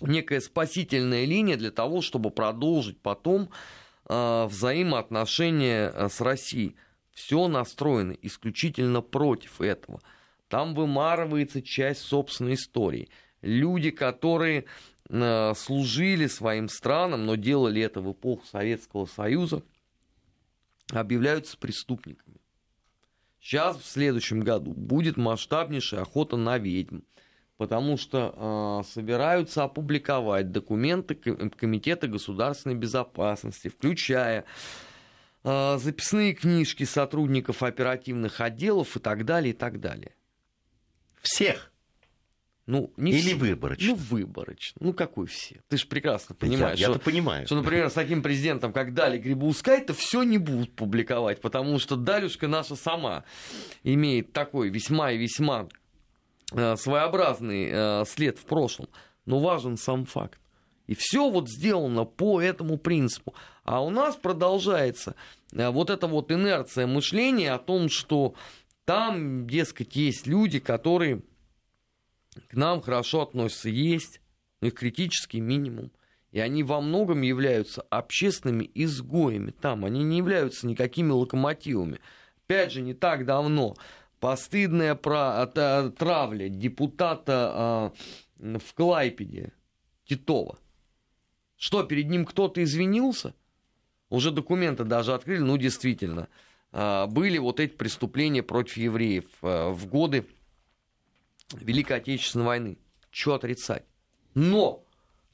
[0.00, 3.50] некая спасительная линия для того, чтобы продолжить потом
[4.08, 6.76] э, взаимоотношения э, с Россией.
[7.12, 10.00] Все настроено исключительно против этого.
[10.48, 13.08] Там вымарывается часть собственной истории.
[13.40, 14.64] Люди, которые
[15.08, 19.62] э, служили своим странам, но делали это в эпоху Советского Союза,
[20.90, 22.36] объявляются преступниками.
[23.40, 27.00] Сейчас, в следующем году, будет масштабнейшая охота на ведьм
[27.56, 34.44] потому что э, собираются опубликовать документы Комитета государственной безопасности, включая
[35.44, 40.14] э, записные книжки сотрудников оперативных отделов и так далее, и так далее.
[41.22, 41.70] Всех?
[42.66, 43.34] Ну, не Или все.
[43.34, 43.88] выборочно?
[43.88, 44.78] Ну, выборочно.
[44.80, 45.60] Ну, какой все?
[45.68, 47.44] Ты же прекрасно понимаешь, я, что, понимаю.
[47.44, 51.96] что, например, с таким президентом, как Дали Грибоускай, то все не будут публиковать, потому что
[51.96, 53.24] Далюшка наша сама
[53.82, 55.83] имеет такой весьма и весьма Э,
[56.50, 58.88] своеобразный э, след в прошлом,
[59.26, 60.38] но важен сам факт.
[60.86, 63.34] И все вот сделано по этому принципу.
[63.64, 65.14] А у нас продолжается
[65.52, 68.34] э, вот эта вот инерция мышления о том, что
[68.84, 71.22] там, дескать, есть люди, которые
[72.48, 73.70] к нам хорошо относятся.
[73.70, 74.20] Есть,
[74.60, 75.90] но их критический минимум.
[76.32, 79.84] И они во многом являются общественными изгоями там.
[79.84, 82.00] Они не являются никакими локомотивами.
[82.44, 83.76] Опять же, не так давно
[84.24, 85.46] постыдная про,
[85.98, 87.92] травля депутата
[88.38, 89.52] э, в Клайпеде
[90.06, 90.58] Титова.
[91.58, 93.34] Что, перед ним кто-то извинился?
[94.08, 96.28] Уже документы даже открыли, ну, действительно.
[96.72, 100.26] Э, были вот эти преступления против евреев э, в годы
[101.52, 102.78] Великой Отечественной войны.
[103.10, 103.84] Что отрицать?
[104.32, 104.86] Но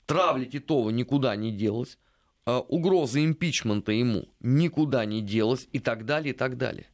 [0.06, 1.96] травля Титова никуда не делась,
[2.44, 6.88] э, угроза импичмента ему никуда не делась и так далее, и так далее.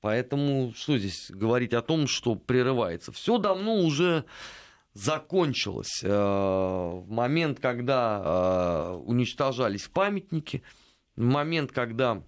[0.00, 3.10] Поэтому что здесь говорить о том, что прерывается?
[3.12, 4.24] Все давно уже
[4.94, 6.00] закончилось.
[6.02, 10.62] Э, в момент, когда э, уничтожались памятники,
[11.16, 12.22] в момент, когда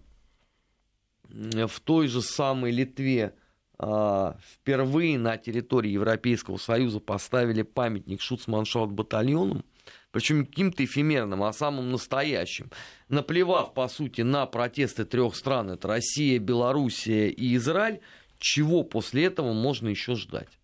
[1.29, 3.35] в той же самой Литве
[3.79, 9.65] впервые на территории Европейского Союза поставили памятник Шуцманшаут батальонам,
[10.13, 12.71] причем каким-то эфемерным, а самым настоящим,
[13.09, 18.01] наплевав, по сути, на протесты трех стран, это Россия, Белоруссия и Израиль,
[18.39, 20.59] чего после этого можно еще ждать?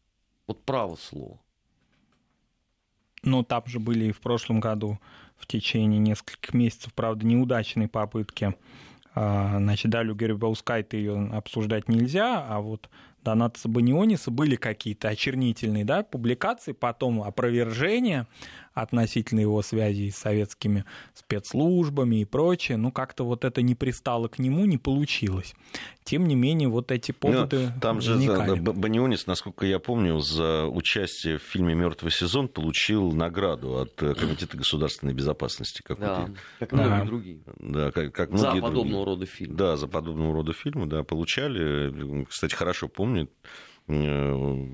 [0.46, 1.38] Вот право слово.
[3.22, 4.98] Ну, там же были и в прошлом году
[5.36, 8.54] в течение нескольких месяцев, правда, неудачные попытки.
[9.14, 12.88] А, значит, Далю Гербаускайте ее обсуждать нельзя, а вот
[13.24, 18.28] Донатаса Баниониса были какие-то очернительные да, публикации, потом опровержения
[18.76, 22.76] относительно его связей с советскими спецслужбами и прочее.
[22.76, 25.54] Ну, как-то вот это не пристало к нему, не получилось.
[26.04, 28.56] Тем не менее, вот эти ну, поводы Но Там возникали.
[28.56, 34.14] же Банионис, насколько я помню, за участие в фильме «Мертвый сезон» получил награду от э,
[34.14, 35.82] Комитета государственной безопасности.
[35.98, 37.40] Да, как многие другие.
[37.58, 39.04] Да, как, как за подобного другие.
[39.04, 39.56] рода фильмы.
[39.56, 42.24] Да, за подобного рода фильмы, да, получали.
[42.26, 43.30] Кстати, хорошо помню
[43.88, 44.66] э,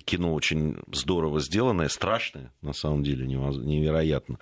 [0.00, 4.38] кино очень здорово сделанное, страшное, на самом деле, невероятно.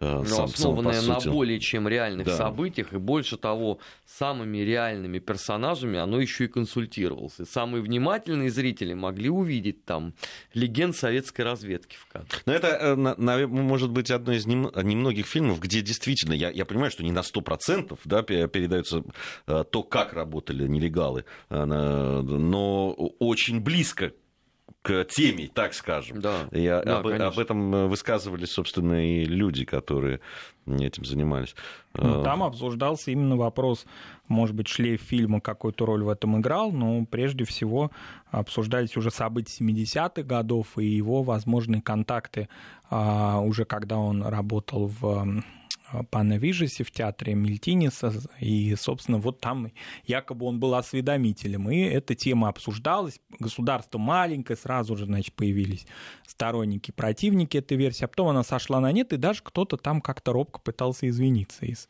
[0.00, 2.36] Э, Но сам, основанное сам, на более чем реальных да.
[2.36, 7.40] событиях, и больше того, самыми реальными персонажами оно еще и консультировалось.
[7.40, 10.14] И самые внимательные зрители могли увидеть там
[10.54, 12.28] легенд советской разведки в кадре.
[12.46, 17.02] Но это, э, может быть, одно из немногих фильмов, где действительно, я, я понимаю, что
[17.02, 19.02] не на 100% да, передается
[19.46, 24.12] э, то, как работали нелегалы, но очень близко
[24.82, 26.20] к теме, так скажем.
[26.20, 30.20] Да, и да, об, об этом высказывались, собственно, и люди, которые
[30.66, 31.54] этим занимались.
[31.94, 33.86] Ну, там обсуждался именно вопрос,
[34.28, 37.90] может быть, шлейф фильма какую-то роль в этом играл, но прежде всего
[38.30, 42.48] обсуждались уже события 70-х годов и его возможные контакты
[42.90, 45.42] а, уже когда он работал в
[46.10, 49.72] пана Вижеси в театре Мельтиниса, и, собственно, вот там
[50.04, 55.86] якобы он был осведомителем, и эта тема обсуждалась, государство маленькое, сразу же, значит, появились
[56.26, 60.32] сторонники, противники этой версии, а потом она сошла на нет, и даже кто-то там как-то
[60.32, 61.88] робко пытался извиниться из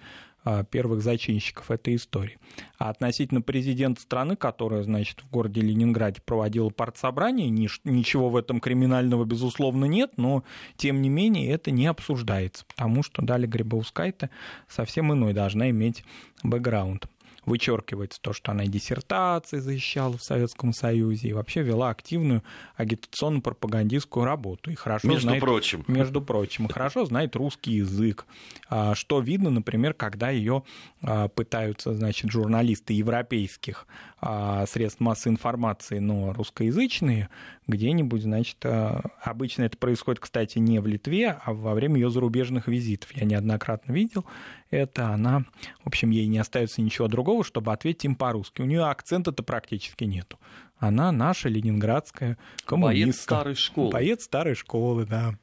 [0.70, 2.38] первых зачинщиков этой истории.
[2.78, 9.24] А относительно президента страны, которая, значит, в городе Ленинграде проводила партсобрание, ничего в этом криминального,
[9.24, 10.44] безусловно, нет, но,
[10.76, 14.30] тем не менее, это не обсуждается, потому что Дали Грибаускайте
[14.68, 16.04] совсем иной должна иметь
[16.42, 17.08] бэкграунд
[17.48, 22.42] вычеркивается то, что она и диссертации защищала в Советском Союзе, и вообще вела активную
[22.76, 24.70] агитационно-пропагандистскую работу.
[24.70, 25.84] И хорошо между знает, прочим.
[25.88, 26.66] Между прочим.
[26.66, 28.26] И хорошо знает русский язык.
[28.68, 30.62] А, что видно, например, когда ее
[31.02, 33.86] а, пытаются, значит, журналисты европейских
[34.20, 37.28] а, средств массовой информации, но русскоязычные,
[37.68, 42.66] где-нибудь, значит, э, обычно это происходит, кстати, не в Литве, а во время ее зарубежных
[42.66, 43.14] визитов.
[43.14, 44.24] Я неоднократно видел
[44.70, 45.10] это.
[45.10, 45.44] Она,
[45.84, 48.62] в общем, ей не остается ничего другого, чтобы ответить им по-русски.
[48.62, 50.38] У нее акцента-то практически нету.
[50.78, 53.04] Она наша ленинградская коммунистка.
[53.04, 53.92] Боец старой школы.
[53.92, 55.34] Боец старой школы, да.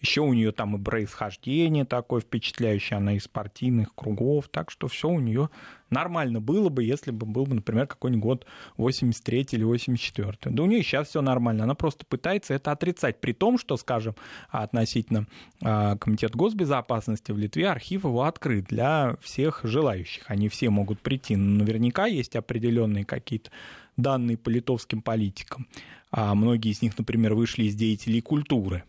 [0.00, 5.08] Еще у нее там и происхождение такое впечатляющее, она из партийных кругов, так что все
[5.08, 5.48] у нее
[5.90, 8.46] нормально было бы, если бы был бы, например, какой-нибудь год
[8.76, 10.36] 83 или 84.
[10.44, 14.14] Да у нее сейчас все нормально, она просто пытается это отрицать, при том, что, скажем,
[14.48, 15.26] относительно
[15.62, 21.36] э, Комитета госбезопасности в Литве архив его открыт для всех желающих, они все могут прийти,
[21.36, 23.50] но наверняка есть определенные какие-то
[23.96, 25.66] данные по литовским политикам.
[26.10, 28.82] А многие из них, например, вышли из деятелей культуры,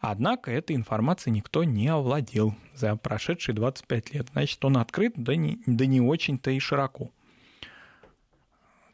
[0.00, 4.28] Однако этой информацией никто не овладел за прошедшие 25 лет.
[4.32, 7.10] Значит, он открыт, да не, да не очень-то и широко.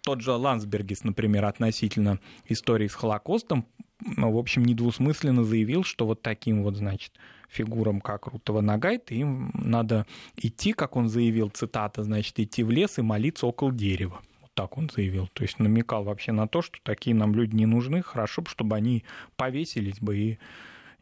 [0.03, 3.67] Тот же Ландсбергис, например, относительно истории с Холокостом,
[4.01, 7.13] в общем, недвусмысленно заявил, что вот таким вот, значит,
[7.49, 12.99] фигурам, как Рутова Нагайт, им надо идти, как он заявил, цитата, значит, идти в лес
[12.99, 14.21] и молиться около дерева.
[14.41, 15.29] Вот так он заявил.
[15.33, 18.75] То есть намекал вообще на то, что такие нам люди не нужны, хорошо бы, чтобы
[18.75, 19.05] они
[19.37, 20.39] повесились бы и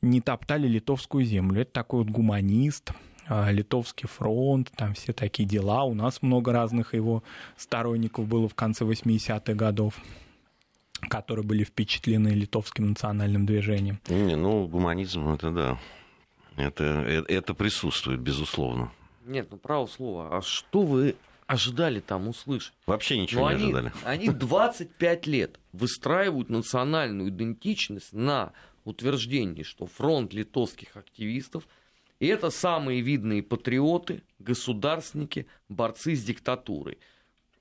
[0.02, 1.62] не топтали литовскую землю.
[1.62, 2.92] Это такой вот гуманист,
[3.28, 5.84] а, Литовский фронт, там все такие дела.
[5.84, 7.22] У нас много разных его
[7.56, 10.00] сторонников было в конце 80-х годов
[11.08, 14.00] которые были впечатлены литовским национальным движением.
[14.08, 15.78] Не, ну, гуманизм, это да.
[16.56, 18.92] Это, это, это присутствует, безусловно.
[19.24, 20.36] Нет, ну, право слово.
[20.36, 22.74] А что вы ожидали там услышать?
[22.86, 23.92] Вообще ничего ну, не они, ожидали.
[24.04, 28.52] Они 25 лет выстраивают национальную идентичность на
[28.90, 31.66] утверждении, что фронт литовских активистов
[32.20, 36.98] это самые видные патриоты, государственники, борцы с диктатурой.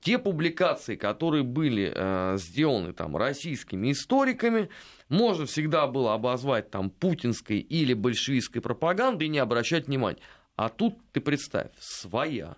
[0.00, 4.70] Те публикации, которые были э, сделаны там российскими историками,
[5.08, 10.20] можно всегда было обозвать там путинской или большевистской пропагандой и не обращать внимания.
[10.56, 12.56] А тут ты представь, своя.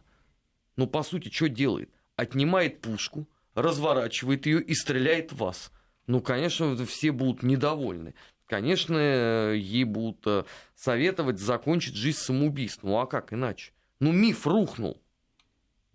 [0.77, 1.91] Ну, по сути, что делает?
[2.17, 5.73] Отнимает пушку, разворачивает ее и стреляет в вас.
[6.07, 8.15] Ну, конечно, все будут недовольны.
[8.47, 10.45] Конечно, ей будут э,
[10.75, 12.91] советовать закончить жизнь самоубийством.
[12.91, 13.73] Ну, а как иначе?
[14.01, 15.01] Ну, миф рухнул.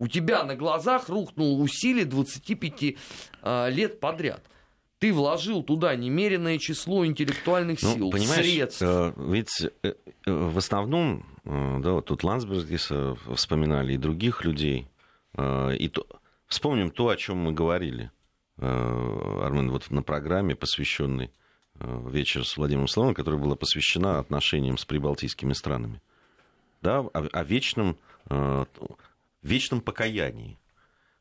[0.00, 2.82] У тебя на глазах рухнул усилие 25
[3.42, 4.42] э, лет подряд.
[4.98, 8.82] Ты вложил туда немеренное число интеллектуальных Ну, сил, понимаешь, средств.
[8.82, 9.94] э, ведь э, э,
[10.32, 14.88] в основном, э, да, вот тут Ландсбергиса вспоминали и других людей,
[15.34, 16.04] э, и то,
[16.48, 18.17] вспомним то, о чем мы говорили, э,
[18.66, 21.30] Армен, вот на программе, посвященной
[21.78, 26.00] э, вечер с Владимиром Славовым, которая была посвящена отношениям с прибалтийскими странами,
[26.82, 27.96] да, о, о вечном,
[28.30, 28.64] э,
[29.42, 30.58] вечном покаянии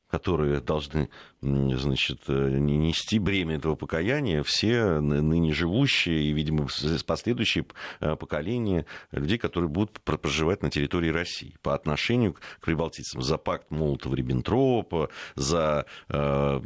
[0.09, 1.09] которые должны,
[1.41, 6.67] значит, э, не нести бремя этого покаяния все ны- ныне живущие и, видимо,
[7.05, 7.65] последующие
[7.99, 13.21] э, поколения людей, которые будут пр- проживать на территории России по отношению к прибалтийцам.
[13.21, 16.59] За пакт Молотова-Риббентропа, за э,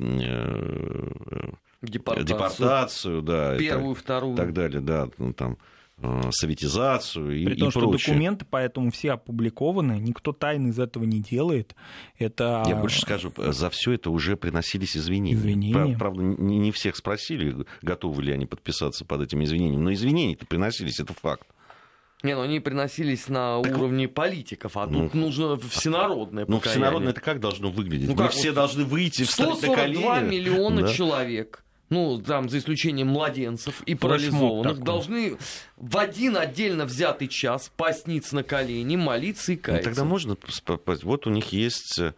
[1.82, 2.26] Депортацию.
[2.28, 4.36] депортацию, да, и Первую, так, вторую.
[4.38, 5.58] так далее, да, там,
[6.32, 8.14] советизацию и, При том, и что прочее.
[8.14, 11.76] документы поэтому все опубликованы, никто тайны из этого не делает.
[12.18, 15.36] Это Я больше скажу, за все это уже приносились извинения.
[15.38, 15.74] Извинения.
[15.98, 21.00] Прав- Правда, не, всех спросили, готовы ли они подписаться под этими извинениями, но извинения-то приносились,
[21.00, 21.48] это факт.
[22.24, 26.84] Не, ну они приносились на Так уровне политиков, а Ну, тут нужно всенародное Ну, покаяние.
[26.86, 28.08] всенародно это как должно выглядеть?
[28.10, 30.30] Ну, Мы как все вот должны выйти, встать на 142 колени.
[30.30, 30.94] миллиона Да.
[30.94, 35.38] человек, ну, там, за исключением младенцев и парализованных, должны
[35.78, 39.90] в один отдельно взятый час пасниться на колени, молиться и Ну, каяться.
[39.90, 40.32] тогда можно...
[40.34, 42.14] сп- п- Вот у них есть э,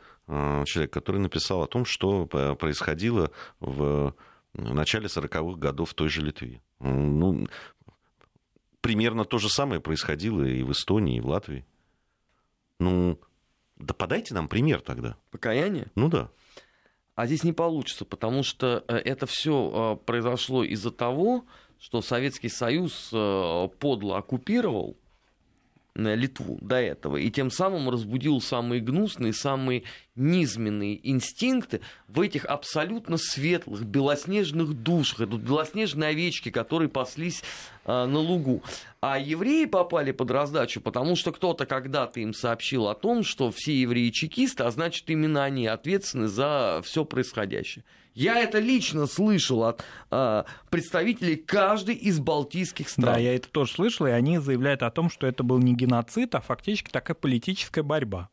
[0.65, 4.15] человек, который написал о том, что э, происходило в
[4.53, 6.61] начале 40-х годов в той же Литве.
[6.80, 7.47] Ну,
[8.82, 11.65] примерно то же самое происходило и в Эстонии, и в Латвии.
[12.80, 13.19] Ну,
[13.78, 15.15] да подайте нам пример тогда.
[15.32, 15.88] Покаяние?
[15.95, 16.30] Ну да.
[17.16, 21.45] А здесь не получится, потому что э, это все произошло из-за того,
[21.84, 24.95] что Советский Союз э, подло оккупировал
[25.95, 29.84] э, Литву до этого, и тем самым разбудил самые гнусные, самые
[30.16, 37.43] низменные инстинкты в этих абсолютно светлых, белоснежных душах, это белоснежные овечки, которые паслись
[37.86, 38.62] э, на лугу.
[39.02, 43.74] А евреи попали под раздачу, потому что кто-то когда-то им сообщил о том, что все
[43.74, 47.84] евреи чекисты, а значит именно они ответственны за все происходящее.
[48.16, 53.16] Я это лично слышал от э, представителей каждой из балтийских стран.
[53.16, 56.36] Да, я это тоже слышал, и они заявляют о том, что это был не геноцид,
[56.36, 58.30] а фактически такая политическая борьба.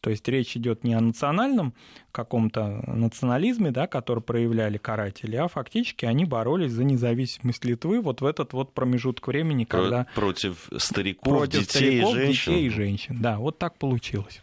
[0.00, 1.74] То есть речь идет не о национальном
[2.10, 8.26] каком-то национализме, да, который проявляли каратели, а фактически они боролись за независимость Литвы вот в
[8.26, 12.52] этот вот промежуток времени, когда против стариков, против детей стариков, и женщин.
[12.52, 13.18] детей и женщин.
[13.20, 14.40] Да, вот так получилось.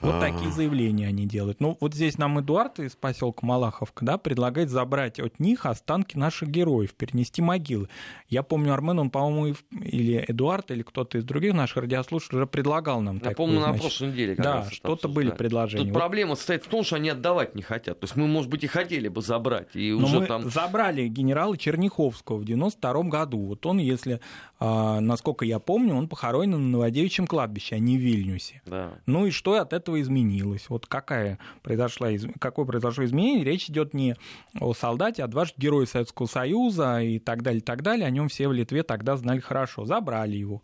[0.00, 0.20] Вот А.
[0.20, 1.60] такие заявления они делают.
[1.60, 6.50] Ну, вот здесь нам Эдуард из поселка Малаховка, да, предлагает забрать от них останки наших
[6.50, 7.88] героев, перенести могилы.
[8.28, 13.00] Я помню, Армен, он, по-моему, или Эдуард, или кто-то из других наших радиослушателей уже предлагал
[13.00, 15.84] нам Я такую, помню, на значит, прошлой неделе как Да, что-то были предложения.
[15.84, 17.98] Тут Вот проблема состоит в том, что они отдавать не хотят.
[18.00, 19.74] То есть мы, может быть, и хотели бы забрать.
[19.74, 20.50] И Но уже мы там...
[20.50, 23.38] забрали генерала Черняховского в 92 году.
[23.46, 24.20] Вот он, если,
[24.58, 28.60] а, насколько я помню, он похоронен на Новодевичьем кладбище, а не в Вильнюсе.
[28.66, 28.94] Да.
[29.06, 30.66] Ну и что от этого изменилось?
[30.68, 33.44] Вот какая произошла, из- какое произошло изменение?
[33.44, 34.16] Речь идет не
[34.58, 38.06] о солдате, а дважды герое Советского Союза и так далее, так далее.
[38.06, 39.84] О нем все в Литве тогда знали хорошо.
[39.84, 40.62] Забрали его.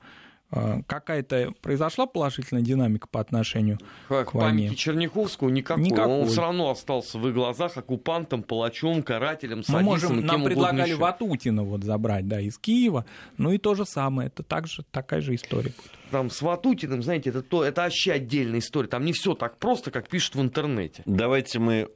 [0.55, 3.79] А, Какая-то произошла положительная динамика по отношению
[4.09, 4.69] К к войне?
[4.69, 5.83] памяти Черняховского никакой.
[5.83, 6.21] Никакой.
[6.21, 10.45] Он все равно остался в их глазах оккупантом, палачом, карателем, Мы садистом, можем, кем нам
[10.45, 10.97] предлагали еще.
[10.97, 13.07] Ватутина вот забрать, да, из Киева.
[13.39, 15.91] Ну и то же самое, это также такая же история будет.
[16.11, 18.89] Там с Ватутиным, знаете, это, то, это вообще отдельная история.
[18.89, 21.03] Там не все так просто, как пишут в интернете.
[21.07, 21.89] Давайте мы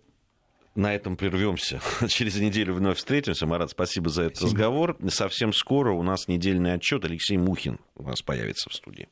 [0.77, 1.81] на этом прервемся.
[2.09, 3.47] Через неделю вновь встретимся.
[3.47, 4.59] Марат, спасибо за этот Спасибо.
[4.59, 4.97] разговор.
[5.09, 7.05] Совсем скоро у нас недельный отчет.
[7.05, 9.09] Алексей Мухин у нас появится в студии.